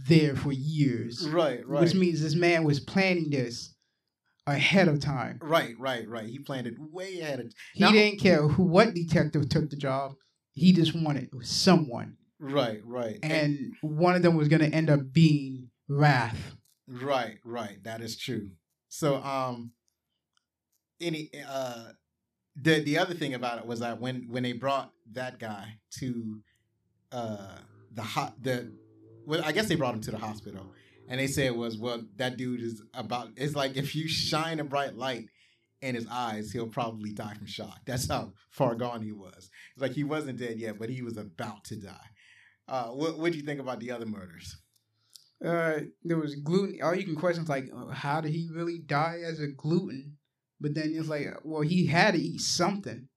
[0.07, 1.81] there for years, right, right.
[1.81, 3.70] which means this man was planning this
[4.47, 5.39] ahead of time.
[5.41, 6.25] Right, right, right.
[6.27, 7.45] He planned it way ahead of.
[7.45, 7.53] Time.
[7.73, 10.13] He Now- didn't care who what detective took the job.
[10.53, 15.13] He just wanted someone, Right, right, and one of them was going to end up
[15.13, 16.55] being Wrath.
[16.87, 17.81] Right, right.
[17.83, 18.49] That is true.
[18.89, 19.71] So, um,
[20.99, 21.91] any uh,
[22.55, 26.41] the the other thing about it was that when when they brought that guy to
[27.11, 27.57] uh
[27.93, 28.71] the hot the
[29.25, 30.73] well, I guess they brought him to the hospital,
[31.11, 34.63] and they said was well that dude is about it's like if you shine a
[34.63, 35.27] bright light
[35.81, 37.79] in his eyes, he'll probably die from shock.
[37.85, 39.49] That's how far gone he was.
[39.73, 42.09] It's like he wasn't dead yet, but he was about to die.
[42.67, 44.57] Uh, what what do you think about the other murders?
[45.45, 46.79] Uh, there was gluten.
[46.81, 50.17] All you can question is like, uh, how did he really die as a gluten?
[50.61, 53.09] But then it's like, well, he had to eat something,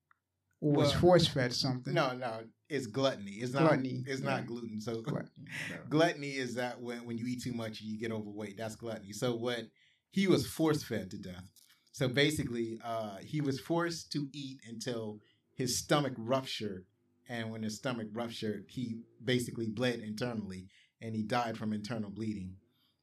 [0.60, 1.94] or was force fed something.
[1.94, 3.32] No, no, it's gluttony.
[3.32, 3.68] It's not.
[3.68, 4.30] Gluttony, It's yeah.
[4.30, 4.80] not gluten.
[4.80, 5.46] So Gluttony,
[5.88, 8.56] gluttony is that when when you eat too much, you get overweight.
[8.56, 9.12] That's gluttony.
[9.12, 9.64] So what
[10.10, 11.48] he was force fed to death.
[11.92, 15.20] So basically, uh, he was forced to eat until
[15.54, 16.84] his stomach ruptured,
[17.28, 20.66] and when his stomach ruptured, he basically bled internally,
[21.00, 22.56] and he died from internal bleeding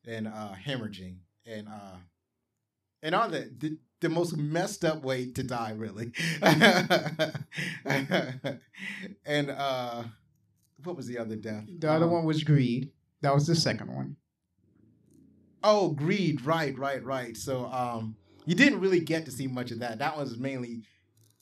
[0.06, 1.98] and uh, hemorrhaging and uh,
[3.02, 3.60] and all that.
[4.02, 6.12] The, the most messed up way to die, really.
[9.26, 10.04] and uh,
[10.84, 11.66] what was the other death?
[11.80, 12.92] The other Um, one was greed.
[13.22, 14.18] That was the second one.
[15.64, 16.44] Oh, greed.
[16.46, 17.38] Right, right, right.
[17.38, 18.16] So um
[18.48, 20.00] you didn't really get to see much of that.
[20.00, 20.82] That was mainly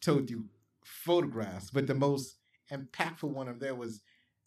[0.01, 0.43] told through
[0.83, 2.35] photographs, but the most
[2.69, 4.01] impactful one of there was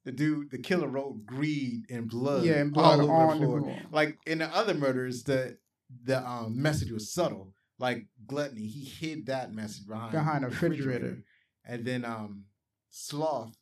[0.05, 3.46] the dude, the killer wrote greed and blood, yeah, and blood all over the the
[3.46, 3.61] floor.
[3.62, 3.79] floor.
[3.90, 5.57] Like in the other murders, the
[6.05, 7.55] the um message was subtle.
[7.83, 11.18] Like gluttony, he hid that message behind Behind a the refrigerator.
[11.64, 12.45] And then um
[12.90, 13.57] sloth,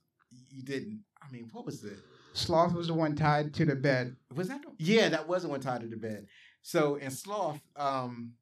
[0.50, 1.04] you didn't.
[1.26, 1.96] I mean, what was it?
[2.34, 4.16] Sloth was the one tied to the bed.
[4.34, 4.60] Was that?
[4.60, 6.26] the- Yeah, that was the one tied to the bed.
[6.60, 8.34] So in Sloth, um,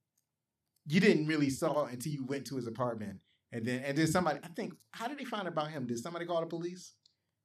[0.84, 3.20] you didn't really saw it until you went to his apartment,
[3.52, 4.40] and then and then somebody.
[4.42, 4.74] I think.
[4.90, 5.86] How did they find about him?
[5.86, 6.94] Did somebody call the police?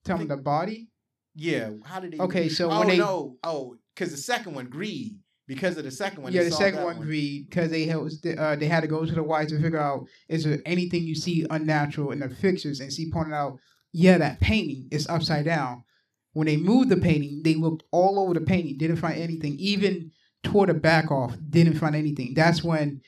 [0.05, 0.89] Tell me the body.
[1.35, 1.69] Yeah.
[1.85, 2.17] How did they?
[2.17, 3.37] Okay, so oh when they no!
[3.43, 5.19] Oh, because the second one, greed.
[5.45, 6.31] Because of the second one.
[6.31, 7.97] yeah, the second one greed because they had
[8.37, 11.15] uh, they had to go to the wife to figure out is there anything you
[11.15, 13.59] see unnatural in the pictures, and she pointed out,
[13.91, 15.83] yeah, that painting is upside down.
[16.31, 19.55] When they moved the painting, they looked all over the painting, didn't find anything.
[19.59, 20.11] Even
[20.43, 22.33] tore the back off, didn't find anything.
[22.33, 23.01] That's when,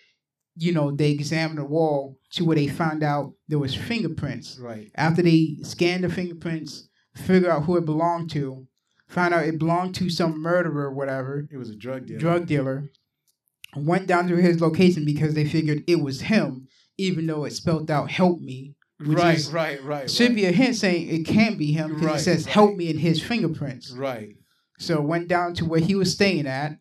[0.56, 4.60] you know, they examined the wall to where they found out there was fingerprints.
[4.60, 4.92] Right.
[4.96, 8.68] After they scanned the fingerprints, figure out who it belonged to,
[9.08, 12.20] found out it belonged to some murderer or whatever It was a drug dealer.
[12.20, 12.90] drug dealer,
[13.76, 17.92] went down to his location because they figured it was him, even though it spelled
[17.92, 19.38] out "help me." which Right.
[19.38, 19.84] is- Right.
[19.84, 20.10] Right.
[20.10, 20.36] Should right.
[20.36, 22.54] be a hint saying it can't be him because Right, it says right.
[22.54, 23.92] "help me" in his fingerprints.
[23.92, 24.38] Right.
[24.80, 26.80] So went down to where he was staying at,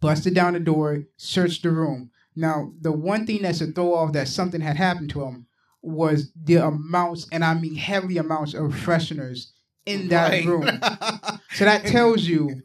[0.00, 2.10] busted down the door, searched the room.
[2.36, 5.46] Now the one thing that should throw off that something had happened to him
[5.82, 9.46] was the amounts, and I mean heavy amounts of fresheners
[9.86, 10.46] in that Right.
[10.46, 10.80] room.
[11.54, 12.62] So that tells you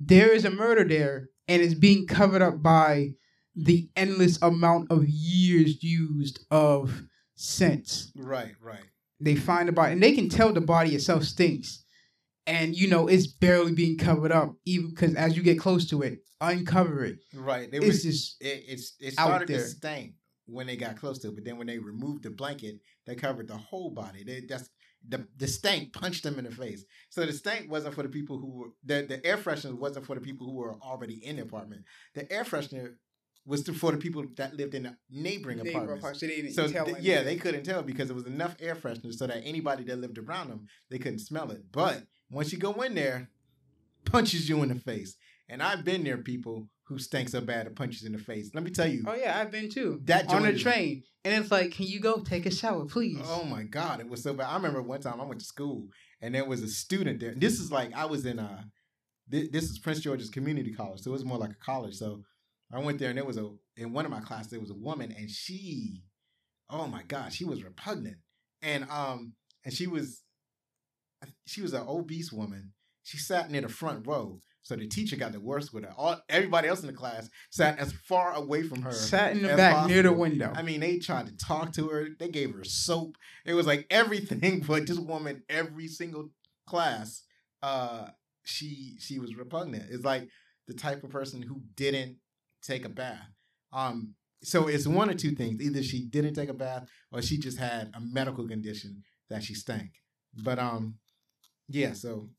[0.00, 3.10] there is a murder there and it's being covered up by
[3.54, 7.02] the endless amount of years used of
[7.34, 8.12] scents.
[8.16, 8.54] Right.
[8.60, 8.84] Right.
[9.20, 11.84] They find the body and they can tell the body itself stinks.
[12.46, 16.02] And you know, it's barely being covered up, even because as you get close to
[16.02, 17.18] it, uncover it.
[17.34, 17.70] Right.
[17.70, 20.14] They It's was just it, it's it out started to stink
[20.46, 23.46] when they got close to it, but then when they removed the blanket, they covered
[23.46, 24.24] the whole body.
[24.24, 24.70] They just
[25.08, 26.84] the the stank punched them in the face.
[27.10, 30.14] So the stank wasn't for the people who were the the air freshener wasn't for
[30.14, 31.82] the people who were already in the apartment.
[32.14, 32.94] The air freshener
[33.44, 36.20] was to, for the people that lived in the neighboring apartments.
[36.20, 38.76] so they didn't So tell th- yeah, they couldn't tell because there was enough air
[38.76, 41.62] freshener so that anybody that lived around them they couldn't smell it.
[41.72, 43.30] But once you go in there,
[44.04, 45.16] punches you in the face.
[45.48, 48.50] And I've been there, people who stinks so bad it punches in the face.
[48.54, 50.00] Let me tell you, Oh yeah, I've been too.
[50.04, 51.02] that on a train.
[51.24, 53.18] And it's like, can you go take a shower, please?
[53.24, 54.48] Oh my god, it was so bad.
[54.48, 55.86] I remember one time I went to school
[56.20, 57.34] and there was a student there.
[57.36, 58.64] This is like I was in a,
[59.30, 61.94] thi- this is Prince George's Community College, so it was more like a college.
[61.94, 62.22] So
[62.72, 64.74] I went there and there was a in one of my classes there was a
[64.74, 66.02] woman and she,
[66.70, 68.16] oh my god, she was repugnant
[68.60, 70.22] and um and she was
[71.46, 72.72] she was an obese woman.
[73.04, 75.92] She sat near the front row, so the teacher got the worst with her.
[75.96, 78.92] All everybody else in the class sat as far away from her.
[78.92, 80.52] Sat in the back near the window.
[80.54, 82.08] I mean, they tried to talk to her.
[82.18, 83.16] They gave her soap.
[83.44, 86.30] It was like everything, but this woman, every single
[86.66, 87.22] class,
[87.62, 88.06] uh,
[88.44, 89.86] she she was repugnant.
[89.90, 90.28] It's like
[90.68, 92.18] the type of person who didn't
[92.62, 93.28] take a bath.
[93.72, 97.36] Um, so it's one or two things: either she didn't take a bath, or she
[97.36, 99.90] just had a medical condition that she stank.
[100.34, 100.96] But um,
[101.68, 101.94] yeah.
[101.94, 102.30] So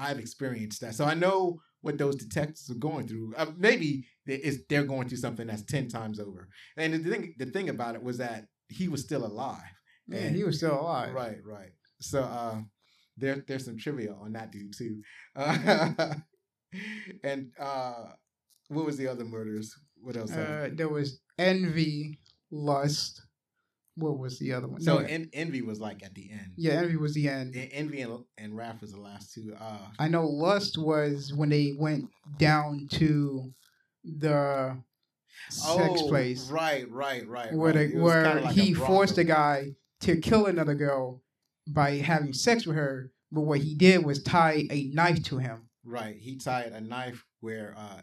[0.00, 0.94] I've experienced that.
[0.94, 3.34] So I know what those detectives are going through.
[3.36, 6.48] Uh, maybe it's, they're going through something that's ten times over.
[6.76, 9.60] And the thing, the thing about it was that he was still alive.
[10.08, 11.14] Yeah, he was still alive.
[11.14, 11.70] Right, right.
[12.00, 12.60] So uh,
[13.16, 15.02] there, there's some trivia on that dude too.
[15.36, 16.14] Uh,
[17.24, 18.04] and uh,
[18.68, 19.74] what was the other murders?
[20.00, 20.32] What else?
[20.32, 22.18] Uh, there was envy,
[22.50, 23.22] lust.
[24.00, 24.80] What was the other one?
[24.80, 26.52] So en- envy was like at the end.
[26.56, 27.54] Yeah, envy was the end.
[27.54, 29.54] En- envy and, and wrath was the last two.
[29.58, 32.08] Uh, I know lust was when they went
[32.38, 33.52] down to
[34.04, 34.76] the
[35.50, 36.50] sex oh, place.
[36.50, 37.52] Right, right, right.
[37.52, 37.92] Where right.
[37.92, 41.22] the, where like he forced a guy to kill another girl
[41.66, 45.68] by having sex with her, but what he did was tie a knife to him.
[45.84, 48.00] Right, he tied a knife where, uh,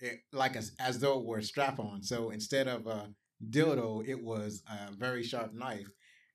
[0.00, 2.02] it, like as as though it were a strap on.
[2.02, 3.08] So instead of a
[3.46, 5.88] dildo, it was a very sharp knife,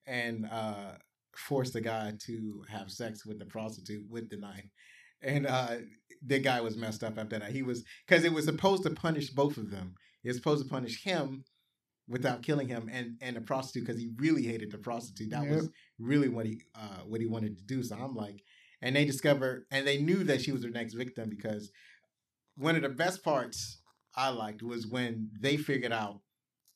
[0.06, 0.94] and uh,
[1.36, 4.70] forced the guy to have sex with the prostitute with the knife.
[5.22, 5.78] And uh,
[6.26, 7.52] the guy was messed up after that.
[7.52, 9.96] He was because it was supposed to punish both of them.
[10.24, 11.44] It was supposed to punish him
[12.08, 15.32] without killing him and and the prostitute because he really hated the prostitute.
[15.32, 15.52] That yep.
[15.52, 17.84] was really what he uh, what he wanted to do.
[17.84, 18.44] So I'm like,
[18.82, 21.72] and they discovered and they knew that she was their next victim because
[22.56, 23.82] one of the best parts
[24.16, 26.20] I liked was when they figured out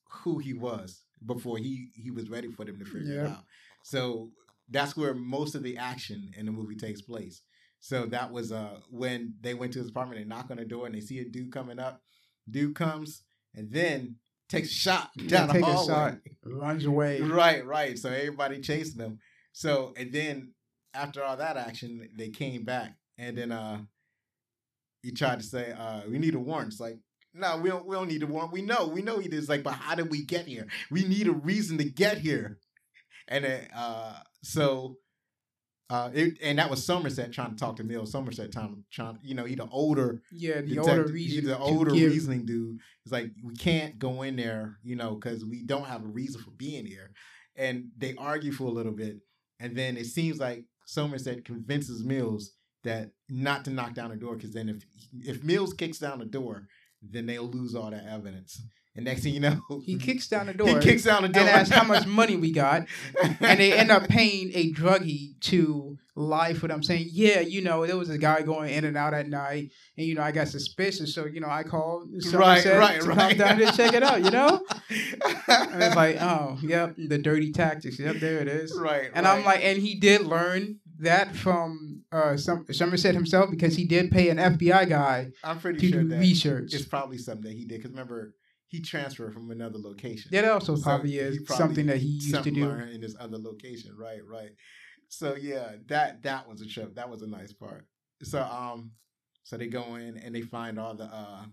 [0.10, 3.26] who he was before he he was ready for them to figure yep.
[3.26, 3.44] it out.
[3.84, 4.32] So
[4.70, 7.42] that's where most of the action in the movie takes place.
[7.80, 10.86] So that was uh when they went to his apartment, they knock on the door
[10.86, 12.02] and they see a dude coming up.
[12.50, 13.24] Dude comes
[13.56, 14.16] and then
[14.50, 15.94] takes a shot down the hallway.
[15.94, 17.22] Shot, runs away.
[17.22, 17.98] Right, right.
[17.98, 19.20] So everybody chasing him.
[19.54, 20.54] So and then
[20.94, 23.80] after all that action, they came back and then uh
[25.04, 26.74] he tried to say, uh, we need a warrant.
[26.74, 26.98] It's like,
[27.34, 28.52] no, we don't we don't need a warrant.
[28.52, 29.40] We know, we know he did.
[29.40, 30.68] It's like, but how did we get here?
[30.92, 32.60] We need a reason to get here.
[33.28, 34.98] And then uh so
[35.90, 38.12] uh, it, and that was Somerset trying to talk to Mills.
[38.12, 42.46] Somerset trying, trying, you know, he the older, yeah, the older reason, the older reasoning
[42.46, 42.80] dude.
[43.06, 46.42] It's like we can't go in there, you know, because we don't have a reason
[46.42, 47.12] for being here.
[47.56, 49.20] And they argue for a little bit,
[49.62, 52.52] and then it seems like Somerset convinces Mills
[52.84, 54.86] that not to knock down the door because then if
[55.22, 56.68] if Mills kicks down the door,
[57.02, 58.62] then they'll lose all that evidence.
[58.98, 60.68] And next thing you know, he kicks down the door.
[60.68, 62.88] He kicks down the door and asks how much money we got,
[63.40, 67.86] and they end up paying a druggie to lie for them, saying, "Yeah, you know,
[67.86, 70.48] there was a guy going in and out at night, and you know, I got
[70.48, 73.18] suspicious, so you know, I called right, right, to right.
[73.18, 77.52] come down to check it out, you know." and it's like, oh, yep, the dirty
[77.52, 78.00] tactics.
[78.00, 78.76] Yep, there it is.
[78.76, 79.12] Right.
[79.14, 79.38] And right.
[79.38, 84.12] I'm like, and he did learn that from uh, some Somerset himself because he did
[84.12, 85.32] pay an FBI guy.
[85.44, 86.74] I'm pretty to sure do research.
[86.74, 88.34] It's probably something that he did because remember
[88.68, 90.30] he transferred from another location.
[90.32, 93.38] That also so probably is probably something that he used to do in this other
[93.38, 93.96] location.
[93.98, 94.52] Right, right.
[95.10, 96.96] So yeah, that that was a trip.
[96.96, 97.88] That was a nice part.
[98.24, 98.92] So um,
[99.44, 101.46] so they go in and they find all the uh,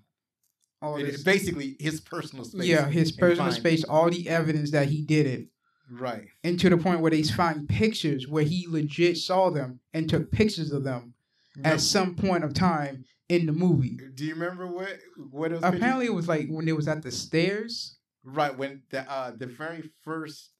[0.82, 2.66] all this, basically his personal space.
[2.66, 3.84] Yeah, his personal find, space.
[3.84, 5.48] All the evidence that he did it.
[5.90, 6.26] Right.
[6.42, 10.30] And to the point where they find pictures where he legit saw them and took
[10.30, 11.14] pictures of them
[11.62, 13.98] at some point of time in the movie.
[14.14, 14.98] Do you remember what
[15.30, 15.64] what it was?
[15.64, 17.98] Apparently, it was like when it was at the stairs.
[18.24, 20.50] Right when the uh the very first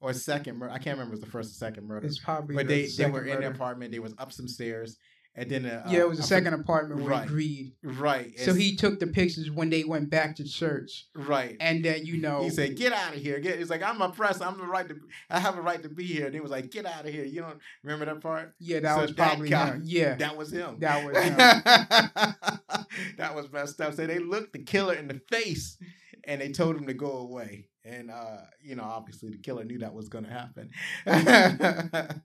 [0.00, 0.72] or second murder.
[0.72, 2.06] I can't remember it was the first or second murder.
[2.06, 2.56] It's probably.
[2.56, 3.92] But the they they were in the apartment.
[3.92, 4.98] They was up some stairs.
[5.34, 7.72] And then uh, yeah, it was a second apartment with right, Greed.
[7.82, 8.38] Right.
[8.38, 11.06] So he took the pictures when they went back to church.
[11.14, 11.56] Right.
[11.58, 13.58] And then you know he said, "Get out of here!" Get.
[13.58, 14.42] He's like, "I'm oppressed.
[14.42, 14.94] I'm the right to.
[15.30, 17.24] I have a right to be here." And he was like, "Get out of here!"
[17.24, 18.54] You don't remember that part?
[18.58, 19.82] Yeah, that so was probably guy, him.
[19.86, 20.76] Yeah, that was him.
[20.80, 21.36] That was him.
[23.16, 23.94] that was messed up.
[23.94, 25.78] So they looked the killer in the face
[26.24, 27.68] and they told him to go away.
[27.86, 30.70] And uh, you know, obviously the killer knew that was going to happen.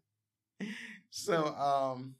[1.09, 2.15] so um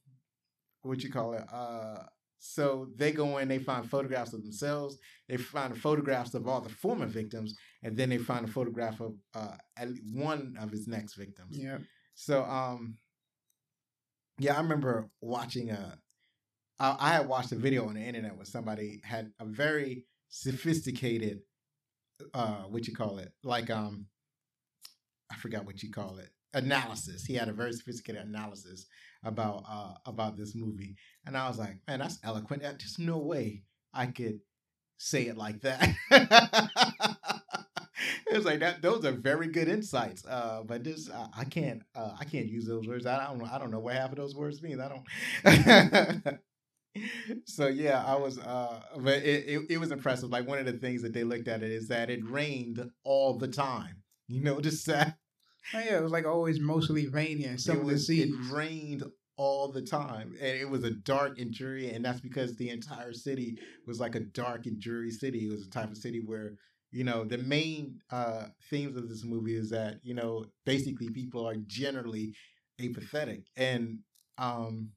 [0.87, 1.43] what you call it?
[1.51, 2.03] Uh,
[2.39, 4.97] so they go in, they find photographs of themselves,
[5.27, 9.15] they find photographs of all the former victims, and then they find a photograph of
[9.33, 11.57] uh, at least one of his next victims.
[11.57, 11.79] Yeah.
[12.13, 12.97] So um,
[14.39, 15.97] yeah, I remember watching a.
[16.79, 21.39] I, I had watched a video on the internet where somebody had a very sophisticated,
[22.33, 24.05] uh, what you call it, like um,
[25.31, 27.25] I forgot what you call it, analysis.
[27.25, 28.85] He had a very sophisticated analysis
[29.27, 32.63] about uh, about this movie, and I was like, man, that's eloquent.
[32.63, 33.63] There's no way
[33.93, 34.39] I could
[34.97, 35.95] say it like that.
[36.11, 37.59] it
[38.35, 38.81] was like that.
[38.81, 42.65] Those are very good insights, uh, but this uh, I can't uh, I can't use
[42.65, 43.05] those words.
[43.05, 44.79] I don't I don't know what half of those words mean.
[44.79, 46.39] I don't.
[47.45, 50.29] so yeah, I was, uh, but it, it, it was impressive.
[50.29, 53.37] Like one of the things that they looked at it is that it rained all
[53.37, 54.03] the time.
[54.27, 55.17] You know, just that
[55.73, 58.33] Oh, yeah, it was like always mostly rainy and some it scenes.
[58.33, 59.03] It rained
[59.37, 63.13] all the time, and it was a dark and dreary, and that's because the entire
[63.13, 65.45] city was like a dark and dreary city.
[65.45, 66.55] It was a type of city where
[66.91, 71.47] you know the main uh, themes of this movie is that you know basically people
[71.47, 72.33] are generally
[72.81, 73.99] apathetic, and
[74.37, 74.89] um,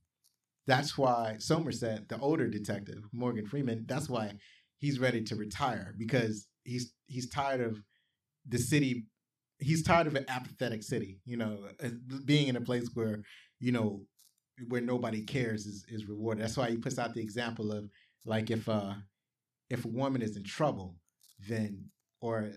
[0.67, 4.33] that's why Somerset, the older detective Morgan Freeman, that's why
[4.79, 7.81] he's ready to retire because he's he's tired of
[8.49, 9.07] the city.
[9.59, 11.89] He's tired of an apathetic city, you know, uh,
[12.25, 13.21] being in a place where
[13.59, 14.03] you know
[14.69, 16.45] where nobody cares is, is rewarded.
[16.45, 17.89] That's why he puts out the example of
[18.25, 18.95] like if uh
[19.69, 20.97] if a woman is in trouble,
[21.49, 21.91] then
[22.21, 22.51] or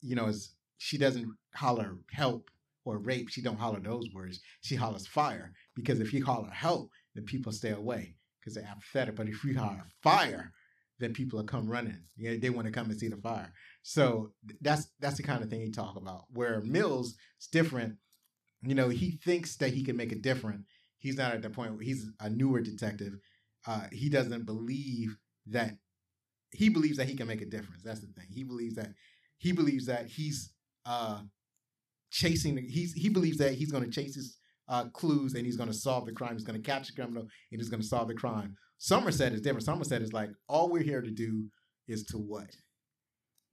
[0.00, 2.50] you know is she doesn't holler help
[2.84, 4.40] or rape, she don't holler those words.
[4.62, 9.16] She hollers fire because if you holler help, then people stay away because they're apathetic.
[9.16, 10.52] But if you holler fire,
[10.98, 12.02] then people will come running.
[12.16, 13.52] Yeah, they want to come and see the fire.
[13.82, 16.24] So that's that's the kind of thing he talk about.
[16.32, 17.96] Where Mills is different.
[18.62, 20.66] You know, he thinks that he can make a difference
[21.00, 23.14] he's not at the point where he's a newer detective.
[23.66, 25.74] Uh, he doesn't believe that
[26.52, 27.82] he believes that he can make a difference.
[27.82, 28.26] That's the thing.
[28.30, 28.90] He believes that
[29.38, 30.52] he believes that he's
[30.86, 31.20] uh,
[32.10, 32.56] chasing.
[32.56, 34.38] He's he believes that he's going to chase his
[34.68, 36.34] uh, clues and he's going to solve the crime.
[36.34, 38.56] He's going to catch the criminal and he's going to solve the crime.
[38.78, 39.64] Somerset is different.
[39.64, 41.44] Somerset is like all we're here to do
[41.88, 42.50] is to what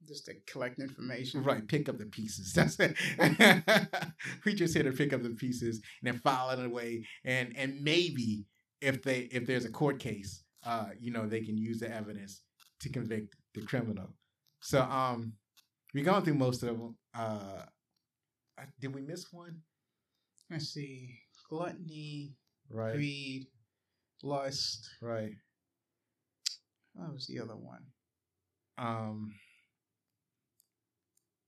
[0.05, 1.43] just to collect information.
[1.43, 2.53] Right, pick up the pieces.
[2.55, 2.95] That's it.
[4.45, 7.05] we just here to pick up the pieces and then file it away.
[7.25, 8.45] And and maybe
[8.81, 12.41] if they if there's a court case, uh, you know, they can use the evidence
[12.81, 14.13] to convict the criminal.
[14.61, 15.33] So um
[15.93, 16.95] we're going through most of them.
[17.13, 17.63] Uh
[18.79, 19.61] did we miss one?
[20.49, 21.19] Let's see.
[21.49, 22.33] Gluttony,
[22.69, 22.95] right.
[22.95, 23.47] greed,
[24.23, 24.89] lust.
[25.01, 25.33] Right.
[26.93, 27.83] What was the other one?
[28.77, 29.31] Um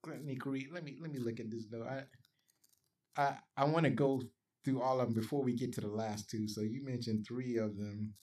[0.09, 0.67] let me read.
[0.71, 1.83] let me let me look at this though.
[1.83, 4.21] I I I want to go
[4.65, 6.47] through all of them before we get to the last two.
[6.47, 8.13] So you mentioned three of them.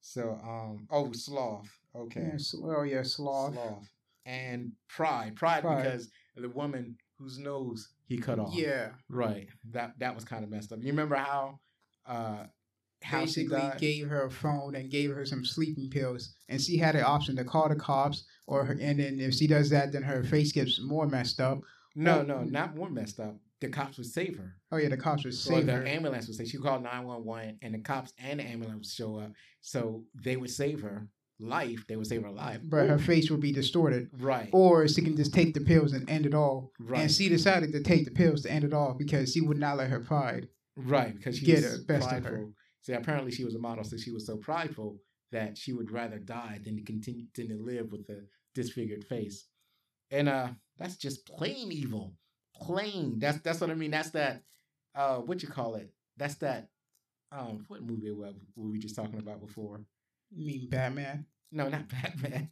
[0.00, 1.68] So um oh sloth.
[1.94, 2.32] Okay.
[2.32, 3.54] Yeah, well yeah, sloth.
[3.54, 3.88] Sloth.
[4.24, 5.34] And pride.
[5.36, 5.82] Pride, pride.
[5.82, 8.54] because the woman whose nose he cut off.
[8.54, 8.90] Yeah.
[9.08, 9.48] Right.
[9.70, 10.80] That that was kind of messed up.
[10.80, 11.60] You remember how
[12.06, 12.44] uh
[13.02, 16.94] how basically gave her a phone and gave her some sleeping pills, and she had
[16.94, 20.02] an option to call the cops, or her, and then if she does that, then
[20.02, 21.60] her face gets more messed up.
[21.94, 23.36] No, or, no, not more messed up.
[23.60, 24.56] The cops would save her.
[24.72, 25.82] Oh yeah, the cops would save or her.
[25.82, 28.78] The ambulance would say she called nine one one, and the cops and the ambulance
[28.78, 31.06] would show up, so they would save her
[31.38, 31.84] life.
[31.88, 34.10] They would save her life, but her face would be distorted.
[34.18, 34.48] Right.
[34.52, 36.72] Or she can just take the pills and end it all.
[36.80, 37.02] Right.
[37.02, 39.76] And she decided to take the pills to end it all because she would not
[39.76, 40.48] let her pride.
[40.74, 42.32] Right, because she get was best prideful.
[42.32, 42.46] of her
[42.82, 44.96] See, apparently she was a model, so she was so prideful
[45.32, 48.22] that she would rather die than to continue than to live with a
[48.54, 49.46] disfigured face.
[50.10, 52.14] And uh that's just plain evil.
[52.54, 53.18] Plain.
[53.18, 53.90] That's that's what I mean.
[53.90, 54.42] That's that
[54.94, 55.92] uh what you call it?
[56.16, 56.68] That's that
[57.30, 59.80] um what movie were we just talking about before?
[60.30, 61.26] You mean Batman?
[61.50, 62.50] No, not Batman.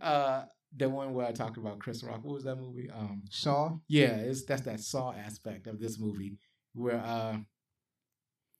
[0.00, 0.44] uh
[0.76, 2.24] the one where I talked about Chris Rock.
[2.24, 2.90] What was that movie?
[2.90, 3.76] Um Saw?
[3.88, 6.38] Yeah, it's that's that Saw aspect of this movie
[6.72, 7.38] where uh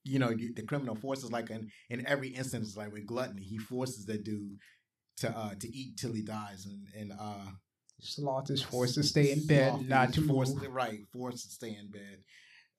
[0.05, 4.07] you know, the criminal forces like in in every instance, like with gluttony, he forces
[4.07, 4.59] that dude
[5.19, 7.51] to uh to eat till he dies, and and uh,
[8.51, 10.73] is forced to stay in bed, not to forced, move.
[10.73, 12.19] Right, forced to stay in bed.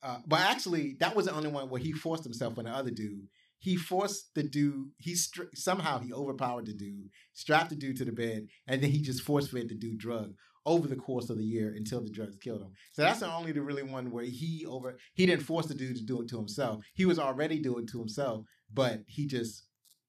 [0.03, 2.89] Uh, but actually, that was the only one where he forced himself on the other
[2.89, 3.27] dude.
[3.59, 4.89] He forced the dude.
[4.97, 8.89] He stri- somehow he overpowered the dude, strapped the dude to the bed, and then
[8.89, 10.33] he just force fed the dude drug
[10.65, 12.71] over the course of the year until the drugs killed him.
[12.91, 15.97] So that's the only the really one where he over he didn't force the dude
[15.97, 16.83] to do it to himself.
[16.93, 19.63] He was already doing it to himself, but he just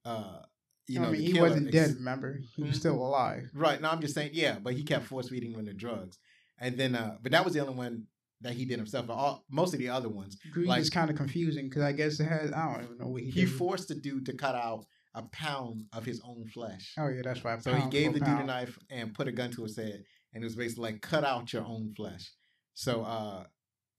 [0.04, 0.40] uh
[0.88, 1.96] you know, I mean, he wasn't ex- dead.
[1.96, 2.78] Remember, he was mm-hmm.
[2.78, 3.48] still alive.
[3.54, 3.80] Right.
[3.80, 6.18] No, I'm just saying, yeah, but he kept force feeding him the drugs,
[6.58, 8.06] and then, uh but that was the only one
[8.42, 9.08] that he did himself.
[9.08, 12.20] All most of the other ones, Greed like, is kind of confusing because I guess
[12.20, 12.52] it has.
[12.52, 13.30] I don't even know what he.
[13.30, 13.52] He did.
[13.52, 14.84] forced the dude to cut out
[15.14, 16.94] a pound of his own flesh.
[16.98, 17.62] Oh yeah, that's right.
[17.62, 20.42] So he gave the dude a knife and put a gun to his head, and
[20.42, 22.30] it was basically like cut out your own flesh.
[22.74, 23.44] So, uh,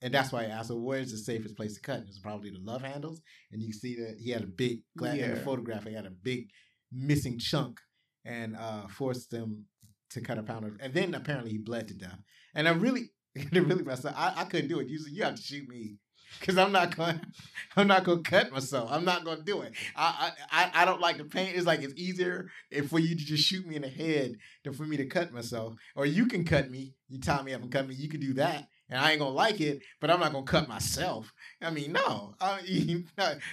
[0.01, 1.99] and that's why I asked, well, where's the safest place to cut?
[1.99, 3.21] It was probably the love handles,
[3.51, 5.25] and you see that he had a big, glad yeah.
[5.25, 6.49] in the photograph, he had a big
[6.91, 7.79] missing chunk,
[8.25, 9.65] and uh, forced them
[10.09, 12.19] to cut a pound of, and then apparently he bled to death.
[12.53, 14.13] And I really, it really messed up.
[14.17, 14.89] I, I couldn't do it.
[14.89, 15.97] Usually, you have to shoot me
[16.39, 17.21] because I'm not going.
[17.75, 18.89] I'm not going to cut myself.
[18.91, 19.73] I'm not going to do it.
[19.95, 21.53] I, I I don't like the pain.
[21.55, 22.49] It's like it's easier
[22.87, 25.73] for you to just shoot me in the head than for me to cut myself.
[25.95, 26.93] Or you can cut me.
[27.09, 27.95] You tie me up and cut me.
[27.95, 29.81] You can do that, and I ain't gonna like it.
[29.99, 31.33] But I'm not gonna cut myself.
[31.61, 32.35] I mean, no.
[32.39, 33.05] I, you,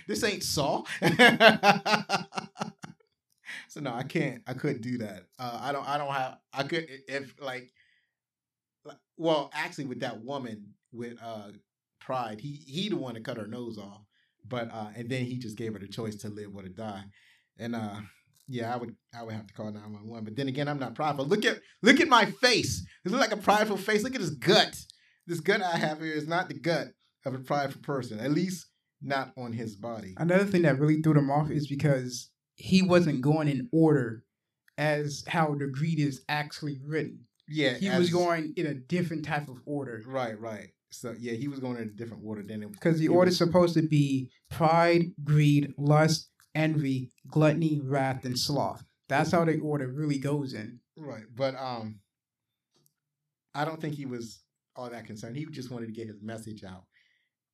[0.06, 0.82] this ain't Saw.
[3.68, 4.42] so no, I can't.
[4.46, 5.24] I couldn't do that.
[5.38, 5.88] Uh, I don't.
[5.88, 6.38] I don't have.
[6.52, 7.72] I could if like.
[9.16, 11.50] Well, actually, with that woman with uh
[12.10, 12.40] pride.
[12.40, 14.02] He he the one that cut her nose off,
[14.48, 17.04] but uh, and then he just gave her the choice to live or to die,
[17.58, 17.96] and uh,
[18.48, 20.24] yeah, I would I would have to call nine one one.
[20.24, 21.26] But then again, I'm not prideful.
[21.26, 22.84] Look at look at my face.
[23.04, 24.02] It looks like a prideful face.
[24.02, 24.76] Look at this gut.
[25.26, 26.88] This gut I have here is not the gut
[27.24, 28.18] of a prideful person.
[28.18, 28.66] At least
[29.00, 30.14] not on his body.
[30.18, 34.24] Another thing that really threw them off is because he wasn't going in order
[34.76, 37.20] as how the greed is actually written.
[37.48, 40.02] Yeah, He as- was going in a different type of order.
[40.06, 40.70] right, right.
[40.92, 43.48] So yeah, he was going in a different order than it Because the order's was-
[43.48, 48.84] supposed to be pride, greed, lust, envy, gluttony, wrath, and sloth.
[49.08, 50.80] That's how the order really goes in.
[50.96, 52.00] Right, but um,
[53.54, 54.42] I don't think he was
[54.76, 55.36] all that concerned.
[55.36, 56.84] He just wanted to get his message out.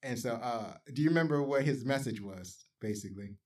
[0.02, 2.64] And so, uh, do you remember what his message was?
[2.80, 3.36] Basically,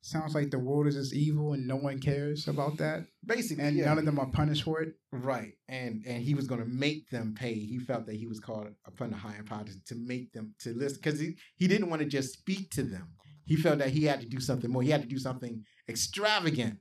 [0.00, 3.06] Sounds like the world is just evil and no one cares about that.
[3.26, 3.86] basically, And yeah.
[3.86, 4.94] none of them are punished for it.
[5.12, 5.52] right.
[5.68, 7.54] And and he was going to make them pay.
[7.54, 10.72] He felt that he was called upon the higher power to, to make them to
[10.72, 13.08] listen because he he didn't want to just speak to them.
[13.44, 14.82] He felt that he had to do something more.
[14.82, 16.78] He had to do something extravagant,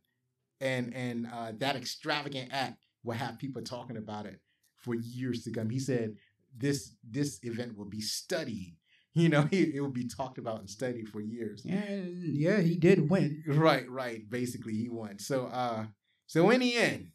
[0.62, 4.40] and and uh, that extravagant act will have people talking about it
[4.76, 5.70] for years to come.
[5.70, 6.16] He said
[6.56, 8.76] this this event will be studied.
[9.22, 11.66] You know, he, it will be talked about and studied for years.
[11.66, 13.44] And yeah, he did win.
[13.48, 14.30] Right, right.
[14.30, 15.18] Basically, he won.
[15.20, 15.86] So, uh,
[16.28, 17.10] so in the end,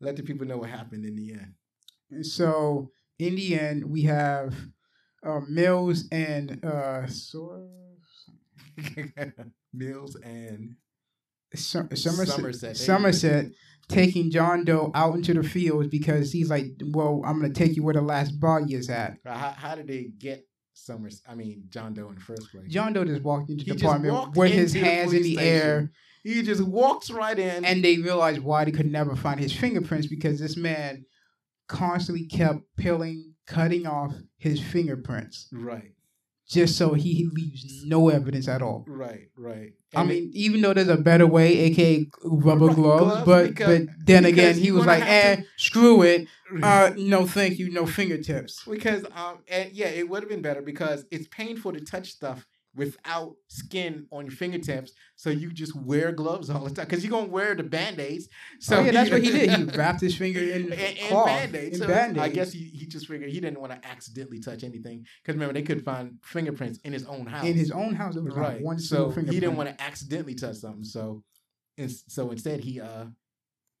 [0.00, 1.54] let the people know what happened in the end.
[2.10, 4.54] And so in the end, we have
[5.24, 7.68] uh, Mills and uh, Sor-
[9.72, 10.76] Mills and
[11.54, 12.76] Som- Somerset, Somerset.
[12.76, 13.46] Somerset,
[13.88, 17.76] taking John Doe out into the fields because he's like, "Well, I'm going to take
[17.76, 21.22] you where the last body is at." How, how did they get Summers?
[21.28, 22.68] I mean, John Doe in the first place.
[22.68, 25.90] John Doe just walked into the just apartment with his hands in the air,
[26.22, 27.64] he just walks right in.
[27.64, 31.04] and they realized why they could never find his fingerprints because this man
[31.68, 35.92] constantly kept peeling, cutting off his fingerprints right,
[36.48, 38.84] just so he leaves no evidence at all.
[38.88, 39.72] right, right.
[39.94, 43.78] I And mean, even though there's a better way, aka rubber gloves, gloves, but because-
[43.86, 46.26] but then again, he was like, "Eh, to- screw it.
[46.62, 50.62] Uh, no, thank you, no fingertips." because um and yeah it would have been better
[50.62, 56.10] because it's painful to touch stuff without skin on your fingertips so you just wear
[56.10, 58.28] gloves all the time because you're gonna wear the band-aids
[58.60, 59.50] so oh yeah, that's what he did.
[59.50, 61.80] He wrapped his finger in and, and band-aids.
[61.80, 62.20] in So.
[62.20, 65.52] I guess he, he just figured he didn't want to accidentally touch anything because remember
[65.52, 68.60] they could find fingerprints in his own house in his own house, there was right
[68.60, 71.22] not one so he didn't want to accidentally touch something so
[71.76, 73.04] and so instead he uh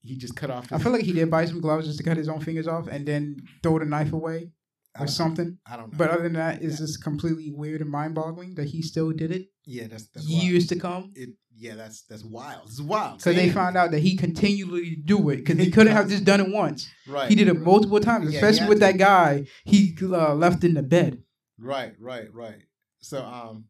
[0.00, 2.16] he just cut off I feel like he did buy some gloves just to cut
[2.16, 4.50] his own fingers off and then throw the knife away
[4.98, 5.58] or something.
[5.66, 8.82] I don't know But other than that, it's just completely weird and mind-boggling that he
[8.82, 10.42] still did it yeah that's that's wild.
[10.42, 11.12] years to come.
[11.14, 15.30] it yeah that's that's wild it's wild Because they found out that he continually do
[15.30, 16.90] it because he couldn't have just done it once.
[17.06, 20.74] right He did it multiple times, Yeah, especially with that guy he uh, left in
[20.74, 21.22] the bed.
[21.58, 22.62] Right, right, right.
[23.00, 23.66] So um,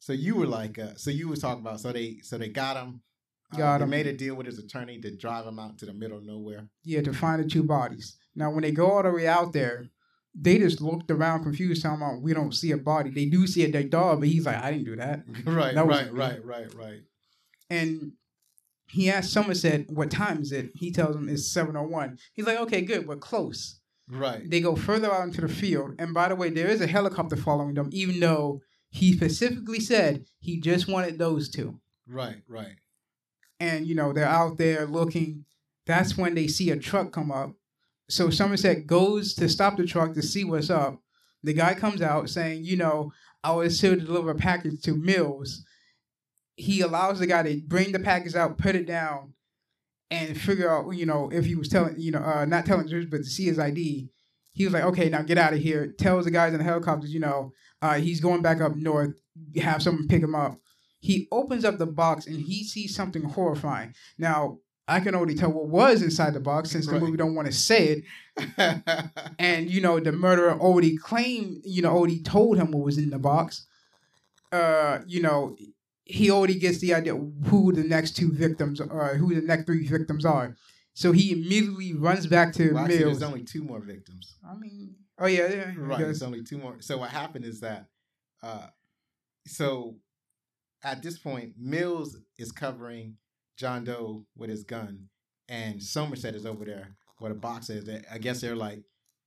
[0.00, 2.76] so you were like, uh, so you was talking about, so they, so they got
[2.76, 3.02] him.
[3.52, 3.90] uh, Got they him.
[3.90, 6.68] Made a deal with his attorney to drive him out to the middle of nowhere.
[6.84, 8.16] Yeah, to find the two bodies.
[8.34, 9.86] Now, when they go all the way out there,
[10.34, 13.10] they just looked around confused, talking about we don't see a body.
[13.10, 15.24] They do see a dead dog, but he's like, I didn't do that.
[15.44, 17.00] right, That right, right, right, right.
[17.68, 18.12] And
[18.88, 22.18] he asked Somerset, "What time is it?" He tells him it's seven o one.
[22.32, 24.48] He's like, "Okay, good, we're close." Right.
[24.50, 27.36] They go further out into the field, and by the way, there is a helicopter
[27.36, 31.80] following them, even though he specifically said he just wanted those two.
[32.08, 32.74] Right, right.
[33.60, 35.44] and you know they're out there looking.
[35.86, 37.52] That's when they see a truck come up.
[38.10, 41.00] So Somerset goes to stop the truck to see what's up.
[41.42, 44.94] The guy comes out saying, "You know, I was here to deliver a package to
[44.94, 45.64] Mills."
[46.56, 49.34] He allows the guy to bring the package out, put it down,
[50.10, 53.08] and figure out, you know, if he was telling, you know, uh, not telling truth,
[53.10, 54.10] but to see his ID.
[54.52, 57.14] He was like, "Okay, now get out of here." Tells the guys in the helicopters,
[57.14, 59.14] you know, uh, he's going back up north.
[59.56, 60.60] Have someone pick him up
[61.00, 63.94] he opens up the box and he sees something horrifying.
[64.18, 64.58] Now,
[64.90, 67.52] I can already tell what was inside the box since the movie don't want to
[67.52, 68.02] say
[68.36, 68.82] it.
[69.38, 73.10] And you know, the murderer already claimed, you know, already told him what was in
[73.10, 73.66] the box.
[74.50, 75.56] Uh, you know,
[76.04, 79.86] he already gets the idea who the next two victims are, who the next three
[79.86, 80.56] victims are.
[80.94, 83.00] So he immediately runs back to well, Mills.
[83.00, 84.34] there's only two more victims.
[84.44, 86.00] I mean, oh yeah, yeah, Right.
[86.00, 86.78] There's only two more.
[86.80, 87.86] So what happened is that,
[88.42, 88.66] uh,
[89.46, 89.98] so
[90.82, 93.18] at this point, Mills is covering
[93.60, 95.10] John Doe with his gun,
[95.46, 97.86] and Somerset is over there where the box is.
[98.10, 98.80] I guess they're like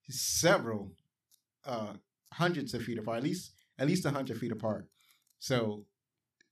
[0.09, 0.91] several
[1.65, 1.93] uh,
[2.31, 4.87] hundreds of feet apart, at least at least a hundred feet apart.
[5.37, 5.85] So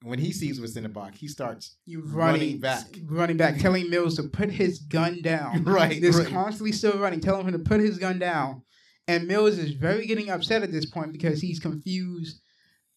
[0.03, 2.85] when he sees what's in the box, he starts You running running, back.
[3.05, 5.63] running back, telling Mills to put his gun down.
[5.65, 5.99] right.
[5.99, 6.27] This right.
[6.27, 8.61] constantly still running, telling him to put his gun down.
[9.07, 12.41] And Mills is very getting upset at this point because he's confused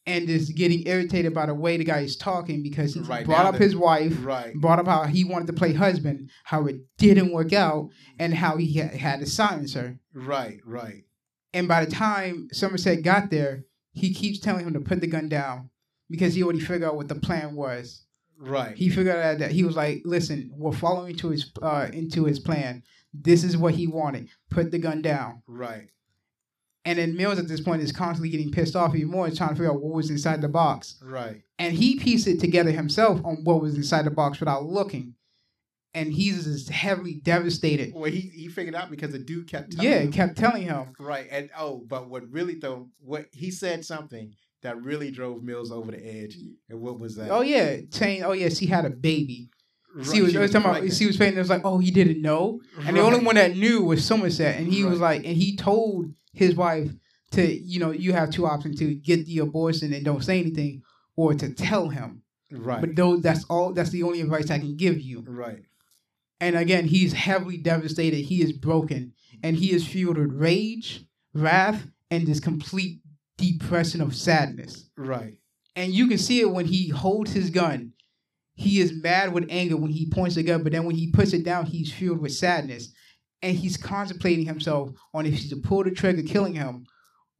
[0.06, 3.46] and just getting irritated by the way the guy is talking because he Right, brought
[3.46, 4.54] up that- his wife, Right.
[4.54, 7.88] brought up how he wanted to play husband, how it didn't work out,
[8.18, 9.98] and how he ha- had to silence her.
[10.12, 10.60] Right.
[10.66, 11.04] Right.
[11.54, 15.28] And by the time Somerset got there, he keeps telling him to put the gun
[15.28, 15.70] down
[16.10, 18.04] because he already figured out what the plan was.
[18.38, 18.76] Right.
[18.76, 22.40] He figured out that he was like, "Listen, we're following into his uh, into his
[22.40, 22.82] plan.
[23.14, 24.28] This is what he wanted.
[24.50, 25.86] Put the gun down." right.
[26.86, 29.54] And then Mills at this point is constantly getting pissed off even more, trying to
[29.54, 30.96] figure out what was inside the box.
[31.02, 31.42] Right.
[31.58, 35.14] And he pieced it together himself on what was inside the box without looking.
[35.94, 37.94] And he's just heavily devastated.
[37.94, 40.12] Well, he he figured out because the dude kept telling Yeah, him.
[40.12, 40.92] kept telling him.
[40.98, 41.28] Right.
[41.30, 44.32] And oh, but what really though, what he said something
[44.62, 46.36] that really drove Mills over the edge.
[46.68, 47.30] And what was that?
[47.30, 49.50] Oh yeah, saying, "Oh yes, he had a baby."
[49.94, 50.92] Right, She was, she was talking about.
[50.92, 53.54] She was saying it was like, "Oh, he didn't know," and the only one that
[53.56, 56.90] knew was Somerset, and he was like, and he told his wife
[57.32, 60.82] to, you know, you have two options to get the abortion and don't say anything,
[61.16, 62.22] or to tell him.
[62.52, 62.80] Right.
[62.80, 63.72] But those, that's all.
[63.72, 65.24] That's the only advice I can give you.
[65.26, 65.62] right.
[66.40, 68.22] And again, he's heavily devastated.
[68.24, 73.00] He is broken, and he is filled with rage, wrath, and this complete
[73.38, 74.90] depression of sadness.
[74.96, 75.34] Right.
[75.76, 77.92] And you can see it when he holds his gun.
[78.54, 81.32] He is mad with anger when he points the gun, but then when he puts
[81.32, 82.92] it down, he's filled with sadness.
[83.44, 86.86] And he's contemplating himself on if he should pull the trigger, killing him,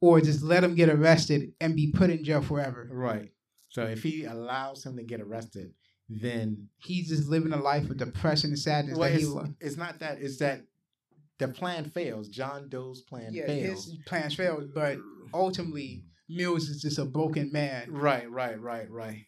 [0.01, 2.87] or just let him get arrested and be put in jail forever.
[2.91, 3.31] Right.
[3.69, 5.73] So if he allows him to get arrested,
[6.07, 9.99] then He's just living a life of depression and sadness well, that it's, it's not
[9.99, 10.19] that.
[10.21, 10.61] It's that
[11.39, 12.29] the plan fails.
[12.29, 13.85] John Doe's plan Yeah, fails.
[13.87, 14.99] his plans failed, but
[15.33, 17.91] ultimately, Mills is just a broken man.
[17.91, 18.29] Right.
[18.29, 18.59] Right.
[18.61, 18.89] Right.
[18.89, 19.25] Right.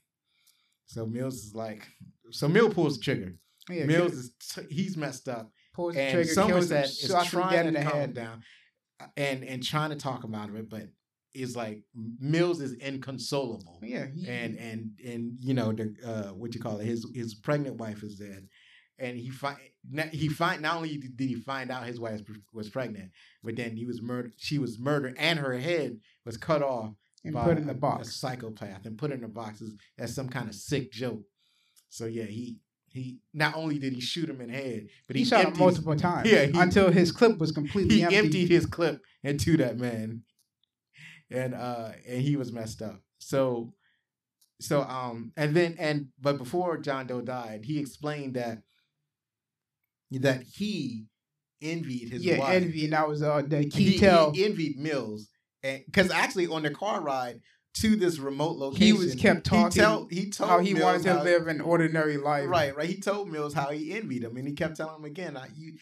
[0.85, 1.87] So Mills is like,
[2.29, 3.33] so Mills pulls the trigger.
[3.69, 7.67] Yeah, Mills is t- he's messed up, pulls the and trigger, kills Somerset is trying
[7.67, 8.43] in to the calm down,
[8.99, 10.89] uh, and and trying to talk him out of it, but
[11.33, 11.83] is like
[12.19, 13.79] Mills is inconsolable.
[13.81, 17.35] Yeah, he, and and and you know the uh what you call it his his
[17.35, 18.47] pregnant wife is dead
[18.99, 19.57] and he find
[20.11, 22.21] he find not only did he find out his wife
[22.51, 23.11] was pregnant
[23.43, 27.33] but then he was murdered she was murdered and her head was cut off and
[27.33, 28.15] by put in the a, a box.
[28.15, 31.21] psychopath and put in a box as, as some kind of sick joke
[31.89, 32.57] so yeah he
[32.97, 35.57] he not only did he shoot him in the head but he, He shot him
[35.57, 38.17] multiple times Yeah, he- until his clip was completely he empty.
[38.17, 40.23] emptied his clip into that man
[41.29, 43.73] and uh and he was messed up so
[44.61, 48.59] so um and then and but before john doe died he explained that
[50.11, 51.05] that he
[51.61, 54.31] envied his yeah, wife envy, and that was uh, the he, tell.
[54.31, 55.29] he envied mills
[55.63, 57.39] and because actually on the car ride
[57.81, 60.73] to this remote location He was kept talking he, tell, he told him how he
[60.73, 62.45] Mills wanted to how- live an ordinary life.
[62.47, 65.35] right right he told mills how he envied him and he kept telling him again
[65.37, 65.73] I, you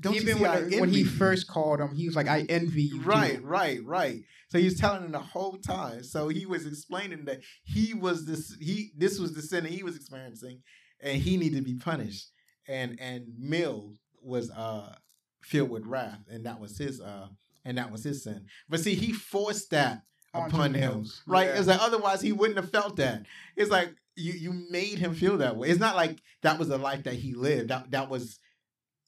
[0.00, 1.04] don't you Even see when, when he you?
[1.06, 4.20] first called him, he was like, "I envy you." too." Right, right, right.
[4.48, 6.04] So he was telling him the whole time.
[6.04, 9.82] So he was explaining that he was this he this was the sin that he
[9.82, 10.62] was experiencing
[11.00, 12.30] and he needed to be punished.
[12.68, 14.94] And and Mill was uh
[15.42, 17.26] filled with wrath and that was his uh
[17.64, 18.46] and that was his sin.
[18.68, 20.02] But see he forced that
[20.46, 20.90] upon him.
[20.90, 21.22] Mills.
[21.26, 21.48] Right?
[21.48, 21.58] Yeah.
[21.58, 23.24] It's like otherwise he wouldn't have felt that.
[23.56, 25.68] It's like you you made him feel that way.
[25.68, 27.70] It's not like that was the life that he lived.
[27.70, 28.38] That that was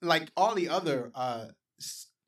[0.03, 1.47] like all the other uh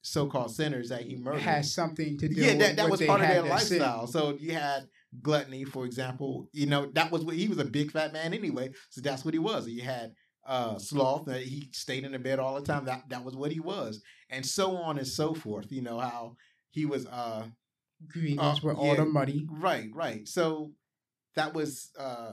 [0.03, 2.35] so-called sinners that he murdered has something to do.
[2.35, 3.79] yeah, with that, that what was part of had their to sin.
[3.79, 4.07] lifestyle.
[4.09, 4.89] So you had
[5.21, 6.49] gluttony, for example.
[6.53, 8.71] You know, that was what he was a big fat man anyway.
[8.91, 9.69] So that's what he was.
[9.69, 12.85] You had uh sloth that he stayed in the bed all the time.
[12.87, 14.03] That that was what he was.
[14.29, 15.71] And so on and so forth.
[15.71, 16.37] You know, how
[16.71, 17.45] he was uh
[18.09, 18.97] Grievous Uh, all yeah.
[18.97, 19.47] the money.
[19.51, 20.27] right, right.
[20.29, 20.73] So
[21.37, 22.33] that was uh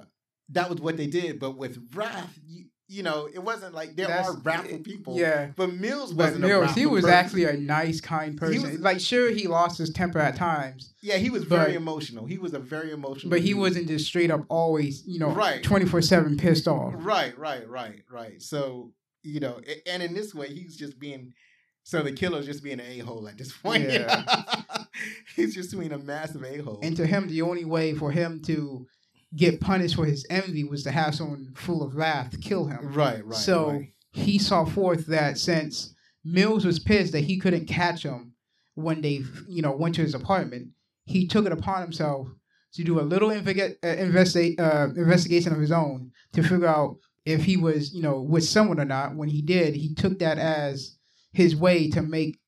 [0.50, 1.40] that was what they did.
[1.40, 5.16] But with wrath, you, you know, it wasn't like there That's- are wrathful people.
[5.16, 5.52] Yeah.
[5.56, 7.16] But Mills wasn't a Mills, he was person.
[7.16, 8.64] actually a nice, kind person.
[8.64, 12.26] was- like, sure, he lost his temper at times, Yeah, he was very emotional.
[12.26, 13.60] He was a very emotional but he dude.
[13.60, 15.62] wasn't just straight up always, you know, Right.
[15.62, 16.94] twenty four seven pissed off.
[16.98, 18.42] Right, right, right, right.
[18.42, 21.34] So you know, and in this way, he's just being.
[21.90, 23.90] So the killer's just being an a hole at this point.
[23.90, 24.24] Yeah.
[25.36, 26.80] he's just being a massive a hole.
[26.84, 28.86] And to him, the only way for him to
[29.36, 32.94] get punished for his envy was to have someone full of wrath kill him.
[32.94, 33.34] Right, right.
[33.34, 33.94] So right.
[34.12, 38.34] he saw forth that since Mills was pissed that he couldn't catch him
[38.76, 40.68] when they, you know, went to his apartment,
[41.06, 42.28] he took it upon himself
[42.74, 46.98] to do a little investiga- uh, investi- uh, investigation of his own to figure out
[47.26, 49.16] if he was, you know, with someone or not.
[49.16, 50.99] When he did, he took that as
[51.32, 52.40] his way to make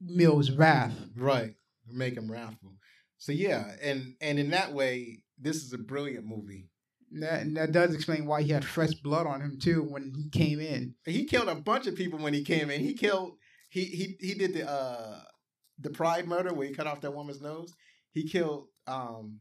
[0.00, 0.94] Mills wrath.
[1.16, 1.54] right,
[1.90, 2.76] make him wrathful.
[3.18, 6.68] So yeah, and and in that way, this is a brilliant movie.
[7.12, 10.12] And that, and that does explain why he had fresh blood on him too when
[10.14, 10.96] he came in.
[11.06, 12.80] He killed a bunch of people when he came in.
[12.80, 13.36] He killed.
[13.70, 15.20] He he he did the uh
[15.78, 17.72] the pride murder where he cut off that woman's nose.
[18.12, 19.40] He killed um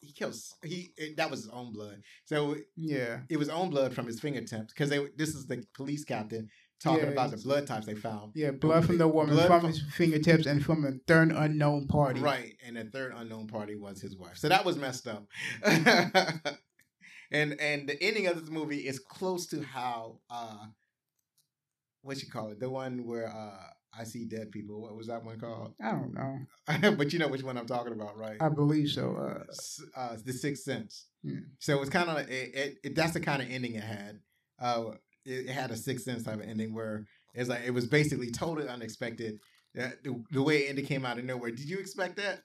[0.00, 2.02] he kills he it, that was his own blood.
[2.24, 3.20] So Yeah.
[3.28, 6.48] it was own blood from his fingertips because they this is the police captain
[6.82, 8.32] talking Yeah, about the blood types they found.
[8.34, 11.86] Yeah, blood from the woman, Blood from from- his fingertips, and from a third unknown
[11.88, 12.20] party.
[12.20, 14.36] Right, and the third unknown party was his wife.
[14.36, 15.26] So that was messed up.
[17.30, 20.66] and and the ending of this movie is close to how uh
[22.02, 24.82] what you call it, the one where uh I see dead people.
[24.82, 25.74] What was that one called?
[25.82, 26.92] I don't know.
[26.96, 28.36] but you know which one I'm talking about, right?
[28.40, 29.16] I believe so.
[29.16, 29.44] Uh,
[29.98, 31.06] uh, the Sixth Sense.
[31.22, 31.40] Yeah.
[31.60, 32.94] So it's kind of it, it, it.
[32.94, 34.20] That's the kind of ending it had.
[34.60, 34.90] Uh,
[35.26, 36.30] it, it had a Sixth Sense mm-hmm.
[36.30, 37.04] type of ending where
[37.34, 39.38] it's like it was basically totally unexpected.
[39.74, 41.50] The, the way it ended came out of nowhere.
[41.50, 42.40] Did you expect that?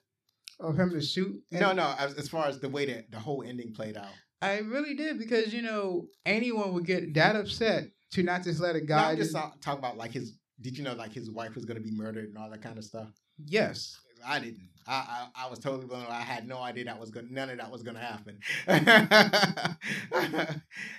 [0.60, 1.42] of him to shoot.
[1.50, 1.94] and- No, no.
[1.98, 4.12] As, as far as the way that the whole ending played out.
[4.40, 8.74] I really did because you know anyone would get that upset to not just let
[8.74, 9.14] a guy.
[9.14, 10.36] Just talk about like his.
[10.60, 12.78] Did you know like his wife was going to be murdered and all that kind
[12.78, 13.08] of stuff?
[13.46, 13.98] yes.
[14.26, 14.68] I didn't.
[14.86, 16.00] I, I I was totally blown.
[16.04, 16.10] away.
[16.10, 17.32] I had no idea that was going.
[17.32, 18.38] None of that was going to happen.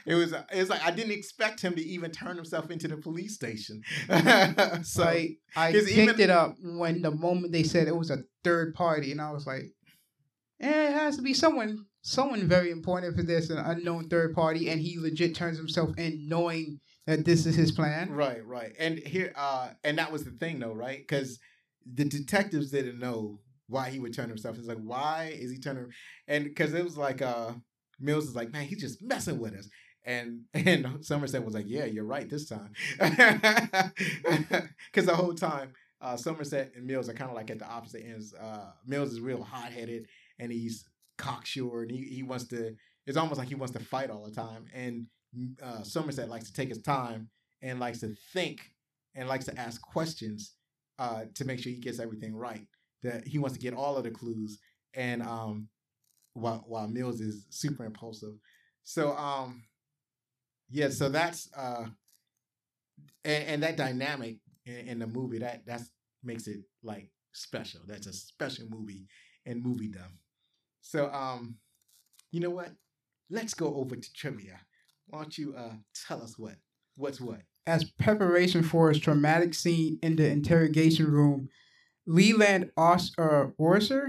[0.06, 0.32] it was.
[0.34, 3.82] It was like I didn't expect him to even turn himself into the police station.
[4.84, 8.24] so I 'cause picked even- it up when the moment they said it was a
[8.44, 9.64] third party, and I was like,
[10.62, 14.70] eh, it has to be someone, someone very important for this, an unknown third party,
[14.70, 18.10] and he legit turns himself in, knowing that this is his plan.
[18.12, 21.00] right, right, and here, uh, and that was the thing though, right?
[21.00, 21.38] Because
[21.92, 24.58] the detectives didn't know why he would turn himself.
[24.58, 25.88] It's like, why is he turning?
[26.28, 27.54] And because it was like, uh,
[28.00, 29.70] Mills is like, man, he's just messing with us.
[30.06, 35.72] And and Somerset was like, yeah, you're right this time, because the whole time
[36.02, 38.34] uh, Somerset and Mills are kind of like at the opposite ends.
[38.34, 40.08] Uh, Mills is real hot headed
[40.38, 40.84] and he's
[41.18, 42.76] cocksure and he, he wants to.
[43.08, 44.66] It's almost like he wants to fight all the time.
[44.74, 45.08] And
[45.62, 47.30] uh, Somerset likes to take his time
[47.62, 48.72] and likes to think
[49.16, 50.56] and likes to ask questions
[51.00, 52.68] uh, to make sure he gets everything right.
[53.04, 54.60] That he wants to get all of the clues,
[54.94, 55.68] and um,
[56.34, 58.36] while while Mills is super impulsive.
[58.84, 59.64] So um,
[60.70, 61.86] yeah, so that's uh,
[63.26, 65.90] and, and that dynamic in, in the movie that that's
[66.24, 67.82] makes it like special.
[67.88, 69.08] That's a special movie
[69.46, 70.12] and movie moviedom.
[70.82, 71.58] So um,
[72.32, 72.72] you know what?
[73.30, 74.60] Let's go over to trivia.
[75.08, 75.76] Why don't you uh
[76.08, 76.56] tell us what
[76.96, 77.42] what's what?
[77.66, 81.50] As preparation for his traumatic scene in the interrogation room,
[82.08, 84.08] Leland Os- uh, Orser.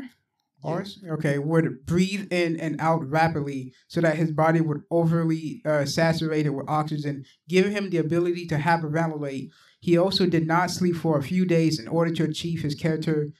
[0.62, 0.98] Ors?
[1.10, 6.50] okay, would breathe in and out rapidly so that his body would overly uh, saturated
[6.50, 9.50] with oxygen, giving him the ability to hyperventilate.
[9.80, 13.30] He also did not sleep for a few days in order to achieve his character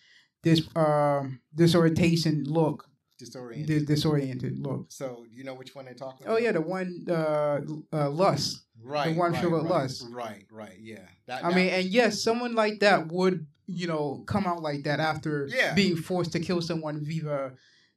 [0.43, 2.87] this um disorientation look,
[3.19, 3.67] Disoriented.
[3.69, 4.87] dis- disoriented look.
[4.91, 6.37] So you know which one they're talking about?
[6.37, 7.61] Oh yeah, the one uh,
[7.93, 8.65] uh lust.
[8.83, 9.13] right.
[9.15, 10.05] The one right, filled with right, lust.
[10.11, 11.07] Right, right, yeah.
[11.27, 14.83] That, I that- mean, and yes, someone like that would, you know, come out like
[14.85, 15.75] that after Yeah.
[15.75, 17.53] being forced to kill someone via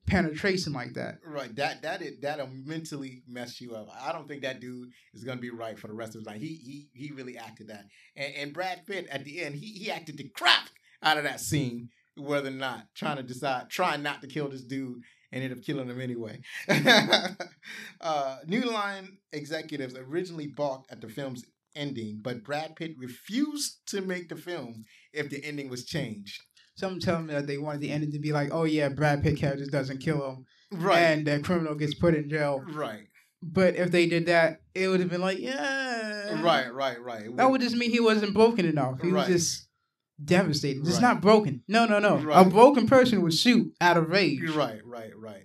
[0.06, 1.20] penetration like that.
[1.26, 1.54] right.
[1.56, 3.90] That that it that'll mentally mess you up.
[4.02, 6.40] I don't think that dude is gonna be right for the rest of his life.
[6.40, 7.86] He he he really acted that.
[8.16, 10.70] And, and Brad Pitt at the end, he he acted the crap
[11.04, 14.64] out of that scene, whether or not trying to decide, trying not to kill this
[14.64, 15.02] dude.
[15.34, 16.40] Ended up killing him anyway.
[18.02, 21.44] uh, New Line executives originally balked at the film's
[21.76, 26.42] ending, but Brad Pitt refused to make the film if the ending was changed.
[26.76, 29.38] Some tell me that they wanted the ending to be like, oh yeah, Brad Pitt
[29.38, 31.00] character doesn't kill him, Right.
[31.00, 32.64] and the criminal gets put in jail.
[32.74, 33.08] right.
[33.44, 37.36] But if they did that, it would have been like, yeah, Right, right, right.
[37.38, 39.00] That would just mean he wasn't broken enough.
[39.02, 39.28] He Right.
[39.30, 39.67] was just
[40.24, 40.82] devastated.
[40.82, 41.02] It's Right.
[41.02, 41.64] not broken.
[41.68, 42.18] No, no, no.
[42.32, 44.50] A broken person would shoot out of rage.
[44.50, 45.44] Right, right, right.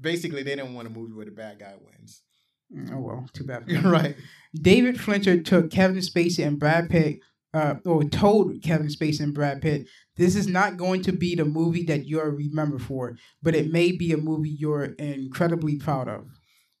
[0.00, 2.22] Basically, they didn't want a movie where the bad guy wins.
[2.92, 3.70] Oh well, too bad.
[3.84, 4.16] Right.
[4.54, 7.20] David Fincher took Kevin Spacey and Brad Pitt,
[7.54, 11.44] uh, or told Kevin Spacey and Brad Pitt, this is not going to be the
[11.44, 16.26] movie that you're remembered for, but it may be a movie you're incredibly proud of.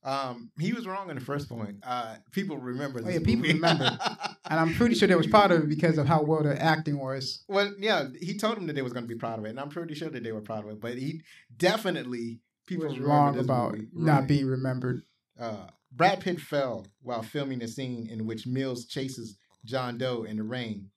[0.04, 1.76] Um, he was wrong on the first point.
[1.84, 3.52] Uh, people remember Oh, yeah, people movie.
[3.54, 3.98] remember.
[4.50, 6.98] And I'm pretty sure they was proud of it because of how well the acting
[6.98, 7.42] was.
[7.48, 9.60] well, yeah, he told them that they was going to be proud of it, and
[9.60, 10.80] I'm pretty sure that they were proud of it.
[10.80, 11.22] But he
[11.56, 13.88] definitely people was wrong about movie.
[13.94, 14.28] not Right.
[14.28, 15.02] being remembered.
[15.40, 20.36] Uh, Brad Pitt fell while filming a scene in which Mills chases John Doe in
[20.36, 20.90] the rain.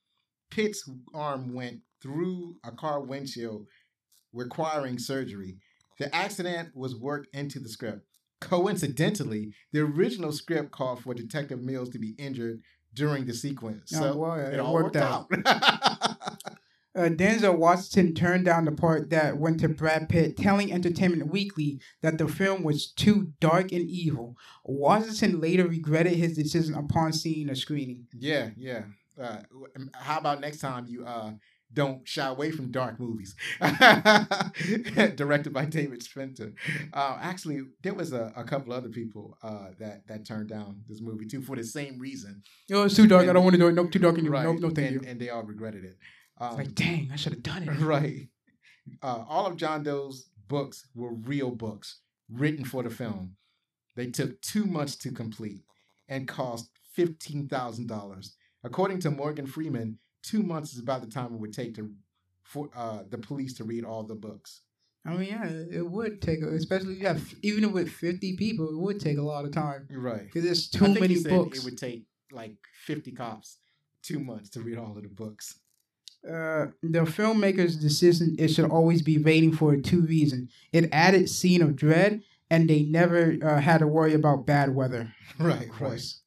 [0.50, 3.68] Pitt's arm went through a car windshield,
[4.34, 5.58] requiring surgery.
[6.00, 8.02] The accident was worked into the script.
[8.46, 12.62] Coincidentally, the original script called for Detective Mills to be injured
[12.94, 13.92] during the sequence.
[13.96, 16.28] Oh, So well, it, it all worked worked out.
[16.98, 21.82] Uh, Denzel Washington turned down the part that went to Brad Pitt, telling Entertainment Weekly
[22.02, 24.38] that the film was too dark and evil.
[24.64, 28.08] Washington later regretted his decision upon seeing the screening.
[28.18, 28.84] yeah, yeah.
[29.22, 29.40] Uh,
[29.94, 31.32] how about next time you uh
[31.74, 33.36] don't shy away from dark movies.
[35.16, 36.54] Directed by David Fincher.
[36.94, 41.02] Uh, actually, there was a, a couple other people uh, that that turned down this
[41.02, 42.44] movie too for the same reason.
[42.72, 43.28] Oh, it's too dark.
[43.28, 43.74] I don't want to do it.
[43.74, 44.34] Nope, too dark anymore.
[44.34, 44.46] Right.
[44.46, 45.10] Nope, no, thank and, you.
[45.10, 45.98] And they all regretted it.
[46.40, 47.70] Um, like, dang, I should have done it.
[47.80, 48.28] right.
[49.02, 53.36] Uh, all of John Doe's books were real books written for the film.
[53.96, 55.62] They took two months to complete
[56.08, 58.36] and cost fifteen thousand dollars.
[58.64, 61.92] According to Morgan Freeman, two months is about the time it would take to
[62.44, 64.62] for uh, the police to read all the books.
[65.08, 65.46] I mean, yeah,
[65.80, 69.22] it would take, a- especially you have, even with 50 people, it would take a
[69.22, 69.88] lot of time.
[69.92, 70.24] Right.
[70.26, 71.60] Because there's too many books.
[71.60, 72.56] It would take like
[72.86, 73.58] fifty cops
[74.02, 75.60] two months to read all of the books.
[76.28, 80.52] uh, the filmmaker's decision it should always be waiting for two reasons.
[80.74, 85.14] It added scene of dread, and they never uh, had to worry about bad weather.
[85.40, 85.70] Right.
[85.70, 86.22] Of course.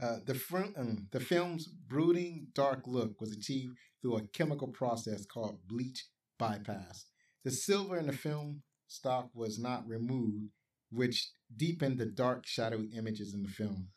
[0.00, 5.26] Uh, the, fr- um, the film's brooding, dark look was achieved through a chemical process
[5.26, 6.04] called bleach
[6.38, 7.06] bypass.
[7.44, 10.50] The silver in the film stock was not removed,
[10.90, 13.88] which deepened the dark, shadowy images in the film.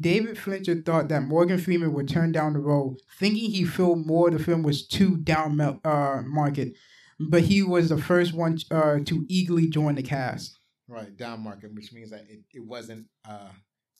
[0.00, 4.30] David Fincher thought that Morgan Freeman would turn down the role, thinking he felt more
[4.30, 6.72] the film was too down uh, market.
[7.20, 10.58] But he was the first one uh, to eagerly join the cast.
[10.88, 13.50] Right, down market, which means that it, it wasn't uh,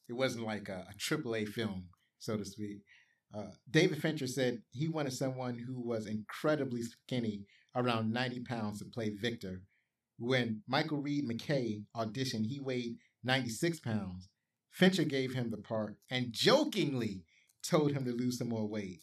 [0.09, 1.89] it wasn't like a, triple a AAA film,
[2.19, 2.79] so to speak.
[3.35, 8.85] Uh, David Fincher said he wanted someone who was incredibly skinny, around 90 pounds, to
[8.85, 9.63] play Victor.
[10.19, 14.29] When Michael Reid MacKay auditioned, he weighed 96 pounds.
[14.71, 17.25] Fincher gave him the part and jokingly
[17.63, 19.01] told him to lose some more weight.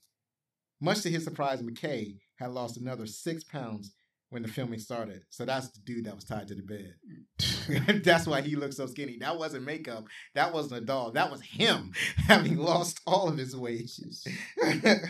[0.79, 3.93] Much to his surprise, MacKay had lost another six pounds
[4.31, 5.21] when the filming started.
[5.29, 8.01] So that's the dude that was tied to the bed.
[8.03, 9.17] that's why he looked so skinny.
[9.19, 10.05] That wasn't makeup.
[10.35, 11.11] That wasn't a doll.
[11.11, 11.91] That was him
[12.27, 14.25] having lost all of his wages.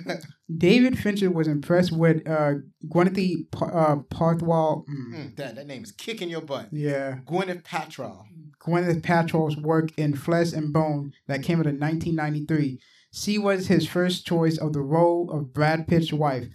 [0.58, 2.56] David Fincher was impressed with uh,
[2.88, 4.86] Gwyneth uh, Paltrow.
[4.88, 6.70] mm, Mm, that, that name is kicking your butt.
[6.72, 8.24] yeah, Gwyneth Paltrow.
[8.66, 12.80] Gwyneth Paltrow's work in Flesh and Bone that came out in 1993.
[13.14, 16.46] She was his first choice of the role of Brad Pitt's wife.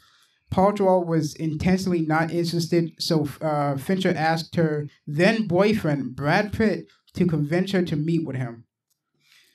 [0.51, 7.27] Paltrow was intensely not interested, so uh, Fincher asked her then boyfriend, Brad Pitt, to
[7.27, 8.65] convince her to meet with him.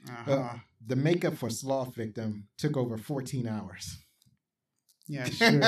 [0.07, 0.31] Uh-huh.
[0.31, 0.53] Uh,
[0.85, 3.97] the makeup for Sloth Victim took over 14 hours.
[5.07, 5.61] yeah, sure.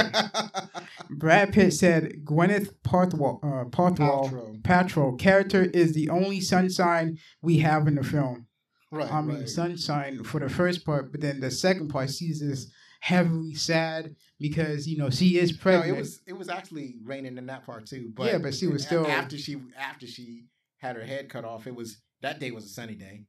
[1.09, 4.61] Brad Pitt said Gwyneth Paltrow, uh, Paltrow, Paltrow.
[4.61, 8.47] Paltrow character is the only sunshine we have in the film.
[8.91, 9.49] Right, I mean, right.
[9.49, 12.71] sunshine for the first part, but then the second part, sees just
[13.03, 15.89] heavily sad because you know she is No, pregnant.
[15.97, 18.13] it was it was actually raining in that part too.
[18.15, 20.45] But Yeah, but she was still- after she after she
[20.77, 21.67] had her head cut off.
[21.67, 23.25] It was that day was a sunny day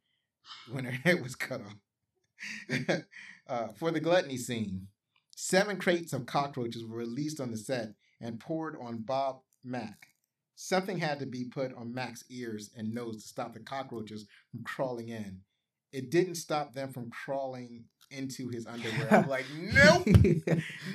[0.71, 1.75] when her head was cut off.
[3.49, 4.87] uh, for the gluttony scene,
[5.35, 10.07] seven crates of cockroaches were released on the set and poured on Bob Mack.
[10.55, 14.63] Something had to be put on Mack's ears and nose to stop the cockroaches from
[14.63, 15.41] crawling in.
[15.91, 17.87] It didn't stop them from crawling
[18.17, 19.09] into his underwear.
[19.13, 20.07] I'm like, nope,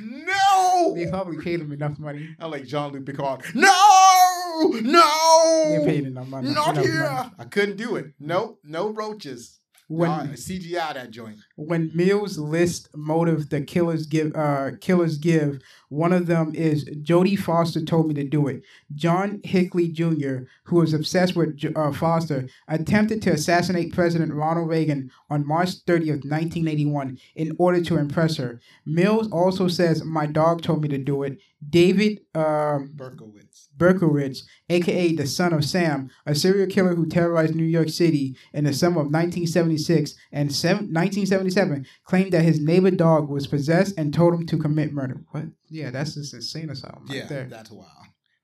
[0.01, 0.93] no.
[0.95, 2.30] they probably paid him enough money.
[2.39, 3.41] I'm like Jean Luc Picard.
[3.53, 6.49] No, no, They paid enough money.
[6.53, 7.03] not enough here.
[7.11, 7.30] money.
[7.39, 8.07] I couldn't do it.
[8.20, 9.59] Nope, no roaches.
[9.88, 11.38] When Nah, CGI that joint.
[11.55, 15.59] when Mills list motive the killers give uh killers give,
[15.89, 18.61] one of them is Jodie Foster told me to do it.
[18.93, 25.11] John Hinckley Jr., who was obsessed with uh, Foster, attempted to assassinate President Ronald Reagan
[25.29, 28.61] on March 30th, 1981, in order to impress her.
[28.85, 31.39] Mills also says my dog told me to do it.
[31.67, 33.67] David um, Berkowitz.
[33.75, 38.65] Berkowitz, aka the son of Sam, a serial killer who terrorized New York City in
[38.65, 44.13] the summer of 1976 and seven, 1977, claimed that his neighbor dog was possessed and
[44.13, 45.21] told him to commit murder.
[45.31, 45.45] What?
[45.70, 47.45] Yeah, that's just insane asylum right Yeah, there.
[47.49, 47.89] that's wild.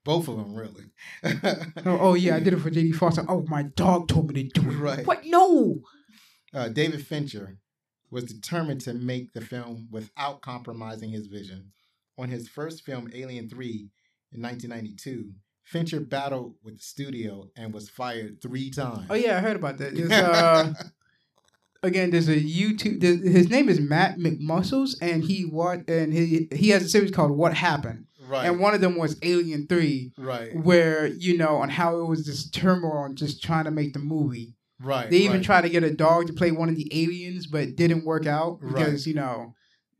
[0.03, 0.85] Both of them, really.
[1.85, 2.91] Oh, oh, yeah, I did it for J.D.
[2.93, 3.25] Foster.
[3.27, 4.75] Oh, my dog told me to do it.
[4.77, 5.05] Right.
[5.07, 5.25] What?
[5.25, 5.81] No.
[6.53, 7.57] uh, David Fincher
[8.11, 11.71] was determined to make the film without compromising his vision.
[12.19, 13.89] On his first film, Alien 3,
[14.33, 15.31] in 1992,
[15.63, 19.07] Fincher battled with the studio and was fired three times.
[19.09, 19.93] Oh yeah, I heard about that.
[19.97, 20.71] It's, uh,
[21.83, 22.99] again, there's a YouTube.
[23.01, 27.11] There's, his name is Matt McMuscles, and he what and he he has a series
[27.11, 30.11] called What Happened, right, and one of them was Alien Three.
[30.17, 33.93] right, where you know on how it was this turmoil and just trying to make
[33.93, 34.55] the movie.
[34.81, 35.09] right.
[35.09, 35.45] They even right.
[35.45, 38.25] tried to get a dog to play one of the aliens, but it didn't work
[38.25, 38.73] out Right.
[38.75, 39.53] because you know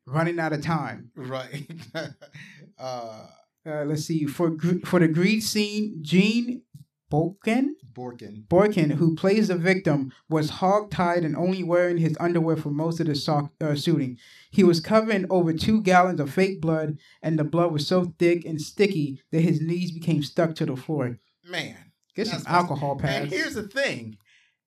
[0.05, 1.11] running out of time.
[1.15, 1.69] Right.
[2.80, 3.28] uh,
[3.67, 4.55] Uh, let's see for
[4.86, 6.61] for the greed scene, Gene
[7.11, 8.47] Boken, Borkan.
[8.47, 13.05] Borkan, who plays the victim, was hog-tied and only wearing his underwear for most of
[13.07, 14.17] the so- uh, shooting.
[14.51, 18.13] He was covered in over two gallons of fake blood, and the blood was so
[18.17, 21.19] thick and sticky that his knees became stuck to the floor.
[21.47, 21.77] Man.
[22.15, 23.31] Get some alcohol And pads.
[23.31, 24.17] here's the thing.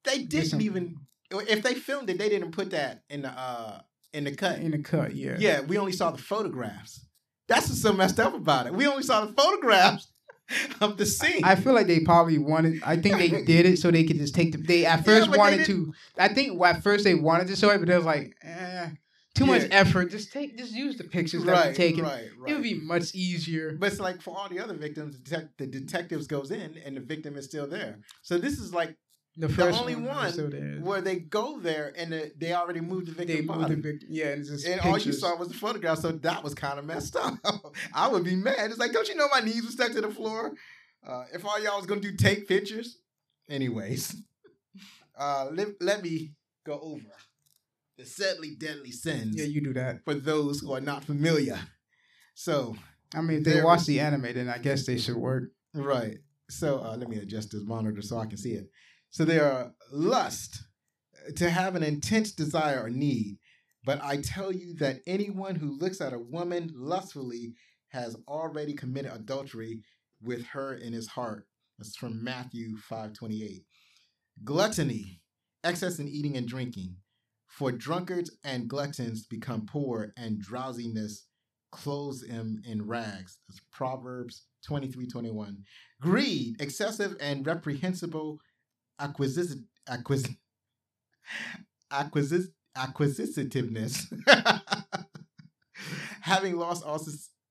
[0.04, 0.96] They didn't some- even
[1.30, 3.80] if they filmed it, they didn't put that in the uh
[4.12, 4.58] in the cut.
[4.60, 5.36] in the cut, yeah.
[5.38, 7.04] Yeah, we only saw the photographs.
[7.48, 8.74] That's what's so messed up about it.
[8.74, 10.08] We only saw the photographs
[10.80, 11.44] of the scene.
[11.44, 12.82] I feel like they probably wanted.
[12.84, 14.58] I think they did it so they could just take the.
[14.58, 15.92] They at first they wanted to.
[16.16, 18.90] I think at first they wanted to show it, but they was like, eh,
[19.34, 20.10] too much effort.
[20.10, 22.04] Just take, just use the pictures that right, we taken.
[22.04, 22.50] right, right.
[22.50, 23.76] It would be much easier.
[23.78, 27.36] But it's like for all the other victims, the detectives goes in and the victim
[27.36, 28.00] is still there.
[28.22, 28.96] So this is like
[29.38, 30.78] The first only one, one was still there.
[30.80, 33.74] where they go there and the, they already moved the victim they moved body.
[33.76, 34.08] the victim.
[34.10, 36.84] Yeah, and, just and all you saw was the photograph, so that was kind of
[36.84, 37.34] messed up.
[37.94, 38.56] I would be mad.
[38.70, 40.54] It's like, don't you know my knees were stuck to the floor?
[41.06, 42.98] Uh, if all y'all was gonna do take pictures,
[43.48, 44.16] anyways.
[45.18, 46.30] Uh, let, let me
[46.64, 47.02] go over
[47.96, 50.04] the deadly deadly sins Yeah, you do that.
[50.04, 51.58] for those who are not familiar.
[52.34, 52.76] So,
[53.12, 55.50] I mean, if they watch the anime, then I guess they should work.
[55.74, 56.18] right.
[56.50, 58.70] So uh, let me adjust this monitor so I can see it.
[59.10, 60.62] So there are lust,
[61.36, 63.38] to have an intense desire or need.
[63.84, 67.54] But I tell you that anyone who looks at a woman lustfully
[67.88, 69.82] has already committed adultery
[70.20, 71.46] with her in his heart.
[71.78, 73.64] That's from Matthew 5:28.
[74.44, 75.22] Gluttony,
[75.64, 76.96] excess in eating and drinking.
[77.46, 81.24] For drunkards and gluttons become poor, and drowsiness
[81.70, 83.38] clothes them in rags.
[83.48, 85.64] That's Proverbs 23:21.
[86.00, 88.40] Greed, excessive and reprehensible
[88.98, 89.56] acquis,
[91.90, 94.12] acquis, acquisitiveness.
[96.20, 97.00] Having lost all,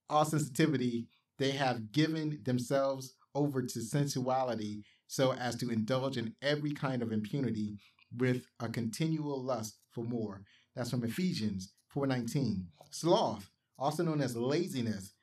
[0.10, 1.08] all sensitivity,
[1.39, 7.12] they have given themselves over to sensuality so as to indulge in every kind of
[7.12, 7.78] impunity
[8.18, 10.43] with a continual lust for more.
[10.76, 12.68] That's from Ephesians 4:19.
[12.91, 15.14] Sloth, also known as laziness,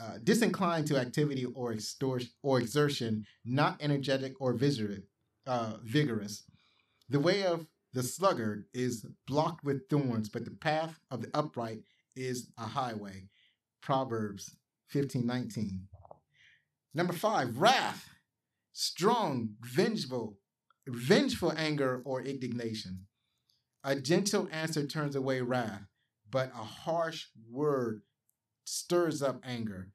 [0.00, 1.74] uh, disinclined to activity or
[2.42, 5.04] or exertion, not energetic or vigorous.
[5.46, 6.42] Uh, vigorous.
[7.08, 11.82] The way of the sluggard is blocked with thorns, but the path of the upright
[12.16, 13.28] is a highway.
[13.80, 14.56] Proverbs
[14.92, 15.86] 15:19.
[16.94, 18.08] Number five, wrath,
[18.72, 20.38] strong, vengeful,
[20.88, 23.06] vengeful anger or indignation.
[23.84, 25.86] A gentle answer turns away wrath,
[26.28, 28.02] but a harsh word
[28.64, 29.92] stirs up anger.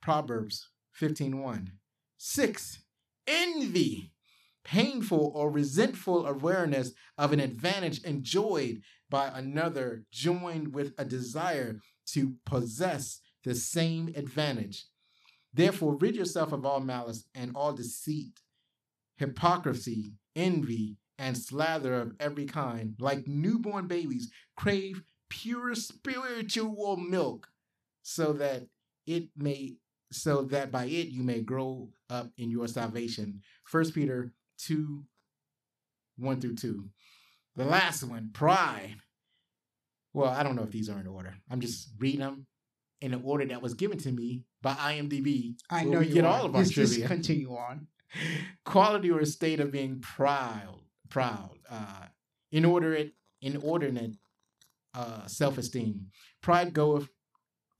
[0.00, 1.78] Proverbs 15:1.
[2.16, 2.78] 6.
[3.26, 4.13] Envy.
[4.64, 12.34] Painful or resentful awareness of an advantage enjoyed by another joined with a desire to
[12.46, 14.86] possess the same advantage.
[15.52, 18.40] Therefore, rid yourself of all malice and all deceit,
[19.18, 22.94] hypocrisy, envy, and slather of every kind.
[22.98, 27.48] Like newborn babies, crave pure spiritual milk,
[28.02, 28.66] so that
[29.06, 29.76] it may
[30.10, 33.40] so that by it you may grow up in your salvation.
[33.64, 35.04] First Peter 2
[36.16, 36.84] 1 through 2.
[37.56, 38.96] The last one, pride.
[40.12, 41.34] Well, I don't know if these are in order.
[41.50, 42.46] I'm just reading them
[43.00, 45.54] in the order that was given to me by IMDb.
[45.70, 46.38] I know we you get are.
[46.40, 47.88] all of our Just- just continue on.
[48.64, 50.78] Quality or state of being proud,
[51.10, 52.06] proud, uh,
[52.52, 54.16] inordinate, inordinate
[54.94, 56.06] uh, self-esteem.
[56.40, 57.08] Pride goeth,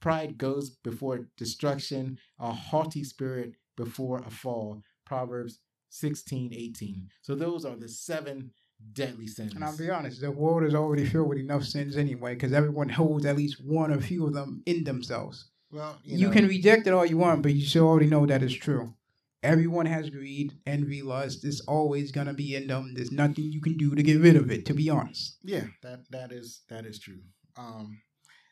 [0.00, 4.82] pride goes before destruction, a haughty spirit before a fall.
[5.06, 5.60] Proverbs
[5.94, 7.08] 16, 18.
[7.22, 8.50] So those are the seven
[8.92, 9.54] deadly sins.
[9.54, 12.88] And I'll be honest, the world is already filled with enough sins anyway, because everyone
[12.88, 15.50] holds at least one or few of them in themselves.
[15.70, 18.26] well, You, you, know, can reject it all you want, but you should already know
[18.26, 18.94] that it's true.
[19.42, 21.44] Everyone has greed, envy, lust.
[21.44, 22.94] It's always gonna be in them.
[22.94, 24.64] There's nothing you can do to get rid of it.
[24.66, 27.20] To be honest, Yeah, that that is that is true.
[27.56, 28.00] Um,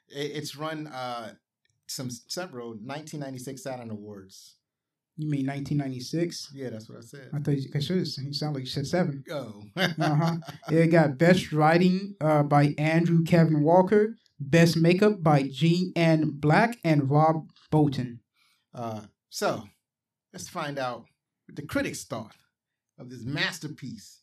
[0.09, 1.33] it, it's run uh
[1.87, 4.57] some several 1996 Saturn Awards.
[5.17, 6.53] You mean 1996?
[6.55, 7.29] Yeah, that's what I said.
[7.35, 8.07] I thought you, should.
[8.25, 9.23] You sound like you said seven.
[9.31, 10.37] Oh, Uh-huh.
[10.71, 16.79] It got best writing uh, by Andrew Kevin Walker, best makeup by Jean Ann Black
[16.83, 18.19] and Rob Bottin.
[18.75, 19.65] Uh, so
[20.33, 21.05] let's find out
[21.47, 22.35] what the critics thought
[22.99, 24.21] of this masterpiece.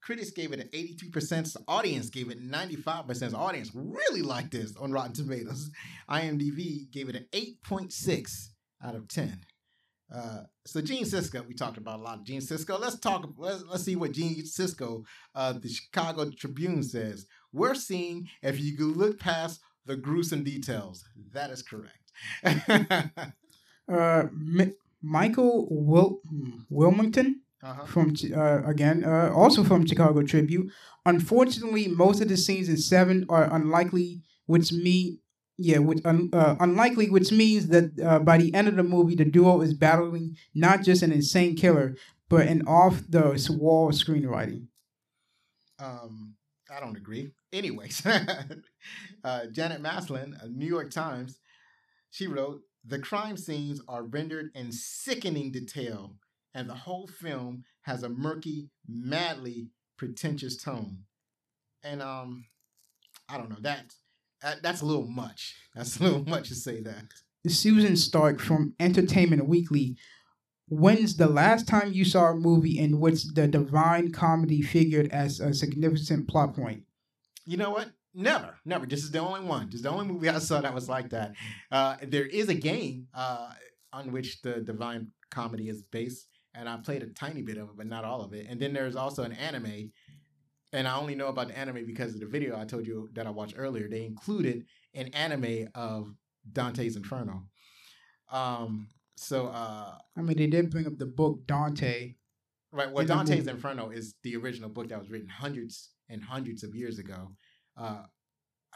[0.00, 1.52] Critics gave it an 83%.
[1.52, 3.30] The audience gave it 95%.
[3.30, 5.70] The audience really liked this on Rotten Tomatoes.
[6.08, 8.48] IMDb gave it an 8.6
[8.82, 9.40] out of 10.
[10.14, 12.80] Uh, so Gene Siskel, we talked about a lot of Gene Siskel.
[12.80, 13.28] Let's talk.
[13.36, 15.04] Let's, let's see what Gene Siskel,
[15.34, 17.26] uh, the Chicago Tribune says.
[17.52, 21.04] We're seeing if you look past the gruesome details.
[21.32, 22.12] That is correct.
[23.90, 26.20] Uh, Mi- Michael Wil-
[26.68, 27.84] Wilmington Uh-huh.
[27.86, 30.70] from uh, again, uh, also from Chicago Tribune.
[31.06, 35.20] Unfortunately, most of the scenes in Seven are unlikely, which mean
[35.58, 39.16] yeah, which un, uh, unlikely, which means that uh, by the end of the movie,
[39.16, 41.96] the duo is battling not just an insane killer,
[42.28, 44.68] but an off the wall screenwriting.
[45.80, 46.36] Um,
[46.74, 47.32] I don't agree.
[47.52, 48.06] Anyways,
[49.24, 51.38] uh, Janet Maslin, uh, New York Times,
[52.10, 56.14] she wrote, "The crime scenes are rendered in sickening detail,
[56.54, 61.04] and the whole film has a murky, madly pretentious tone."
[61.82, 62.44] And um,
[63.28, 63.94] I don't know that.
[64.42, 65.54] That that's a little much.
[65.74, 67.04] That's a little much to say that.
[67.46, 69.96] Susan Stark from Entertainment Weekly.
[70.70, 75.40] When's the last time you saw a movie in which the divine comedy figured as
[75.40, 76.82] a significant plot point?
[77.46, 77.90] You know what?
[78.14, 78.84] Never, never.
[78.84, 79.66] This is the only one.
[79.66, 81.34] This is the only movie I saw that was like that.
[81.70, 83.50] Uh, there is a game uh,
[83.92, 87.76] on which the Divine Comedy is based, and I played a tiny bit of it,
[87.76, 88.46] but not all of it.
[88.48, 89.92] And then there's also an anime,
[90.72, 93.26] and I only know about the anime because of the video I told you that
[93.26, 93.88] I watched earlier.
[93.88, 96.14] They included an anime of
[96.52, 97.44] Dante's Inferno.
[98.30, 102.14] Um, so uh, I mean, they did bring up the book Dante.
[102.70, 102.90] Right.
[102.90, 103.46] Well, Dante's.
[103.46, 107.32] Inferno is the original book that was written hundreds and hundreds of years ago.
[107.76, 108.02] Uh,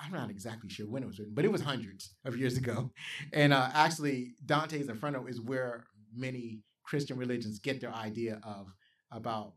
[0.02, 2.90] I'm not exactly sure when it was written, but it was hundreds of years ago.
[3.32, 5.84] And uh, actually, Dante's Inferno is where
[6.14, 8.74] many Christian religions get their idea of
[9.10, 9.54] about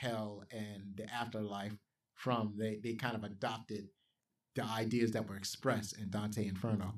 [0.00, 1.76] hell and the afterlife
[2.14, 2.54] from.
[2.58, 3.88] They they kind of adopted
[4.54, 6.94] the ideas that were expressed in Dante Inferno.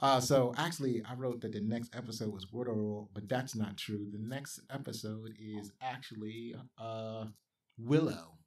[0.00, 4.06] Uh, so actually, I wrote that the next episode was Waterworld, but that's not true.
[4.10, 7.26] The next episode is actually uh,
[7.78, 8.38] Willow.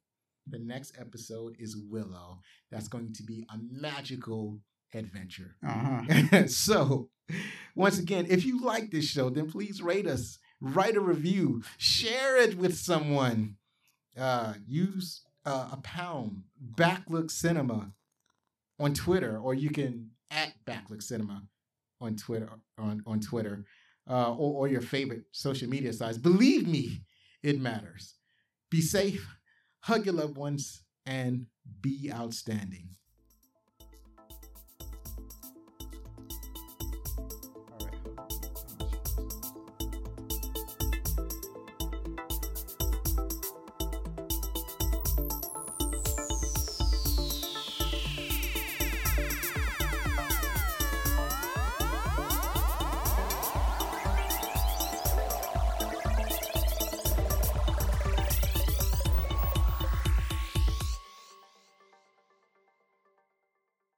[0.48, 2.40] The next episode is Willow.
[2.70, 4.60] That's going to be a magical
[4.92, 5.56] adventure.
[5.66, 6.46] Uh huh.
[6.48, 7.08] so,
[7.76, 12.36] once again, if you like this show, then please rate us, write a review, share
[12.36, 13.56] it with someone.
[14.18, 16.42] Uh, use uh, a pound
[16.76, 17.92] backlook cinema
[18.78, 21.42] on Twitter, or you can at backlook cinema
[22.00, 22.48] on Twitter
[22.78, 23.64] on on Twitter,
[24.08, 26.18] uh, or, or your favorite social media sites.
[26.18, 27.02] Believe me,
[27.42, 28.14] it matters.
[28.70, 29.26] Be safe,
[29.80, 31.46] hug your loved ones, and
[31.80, 32.88] be outstanding.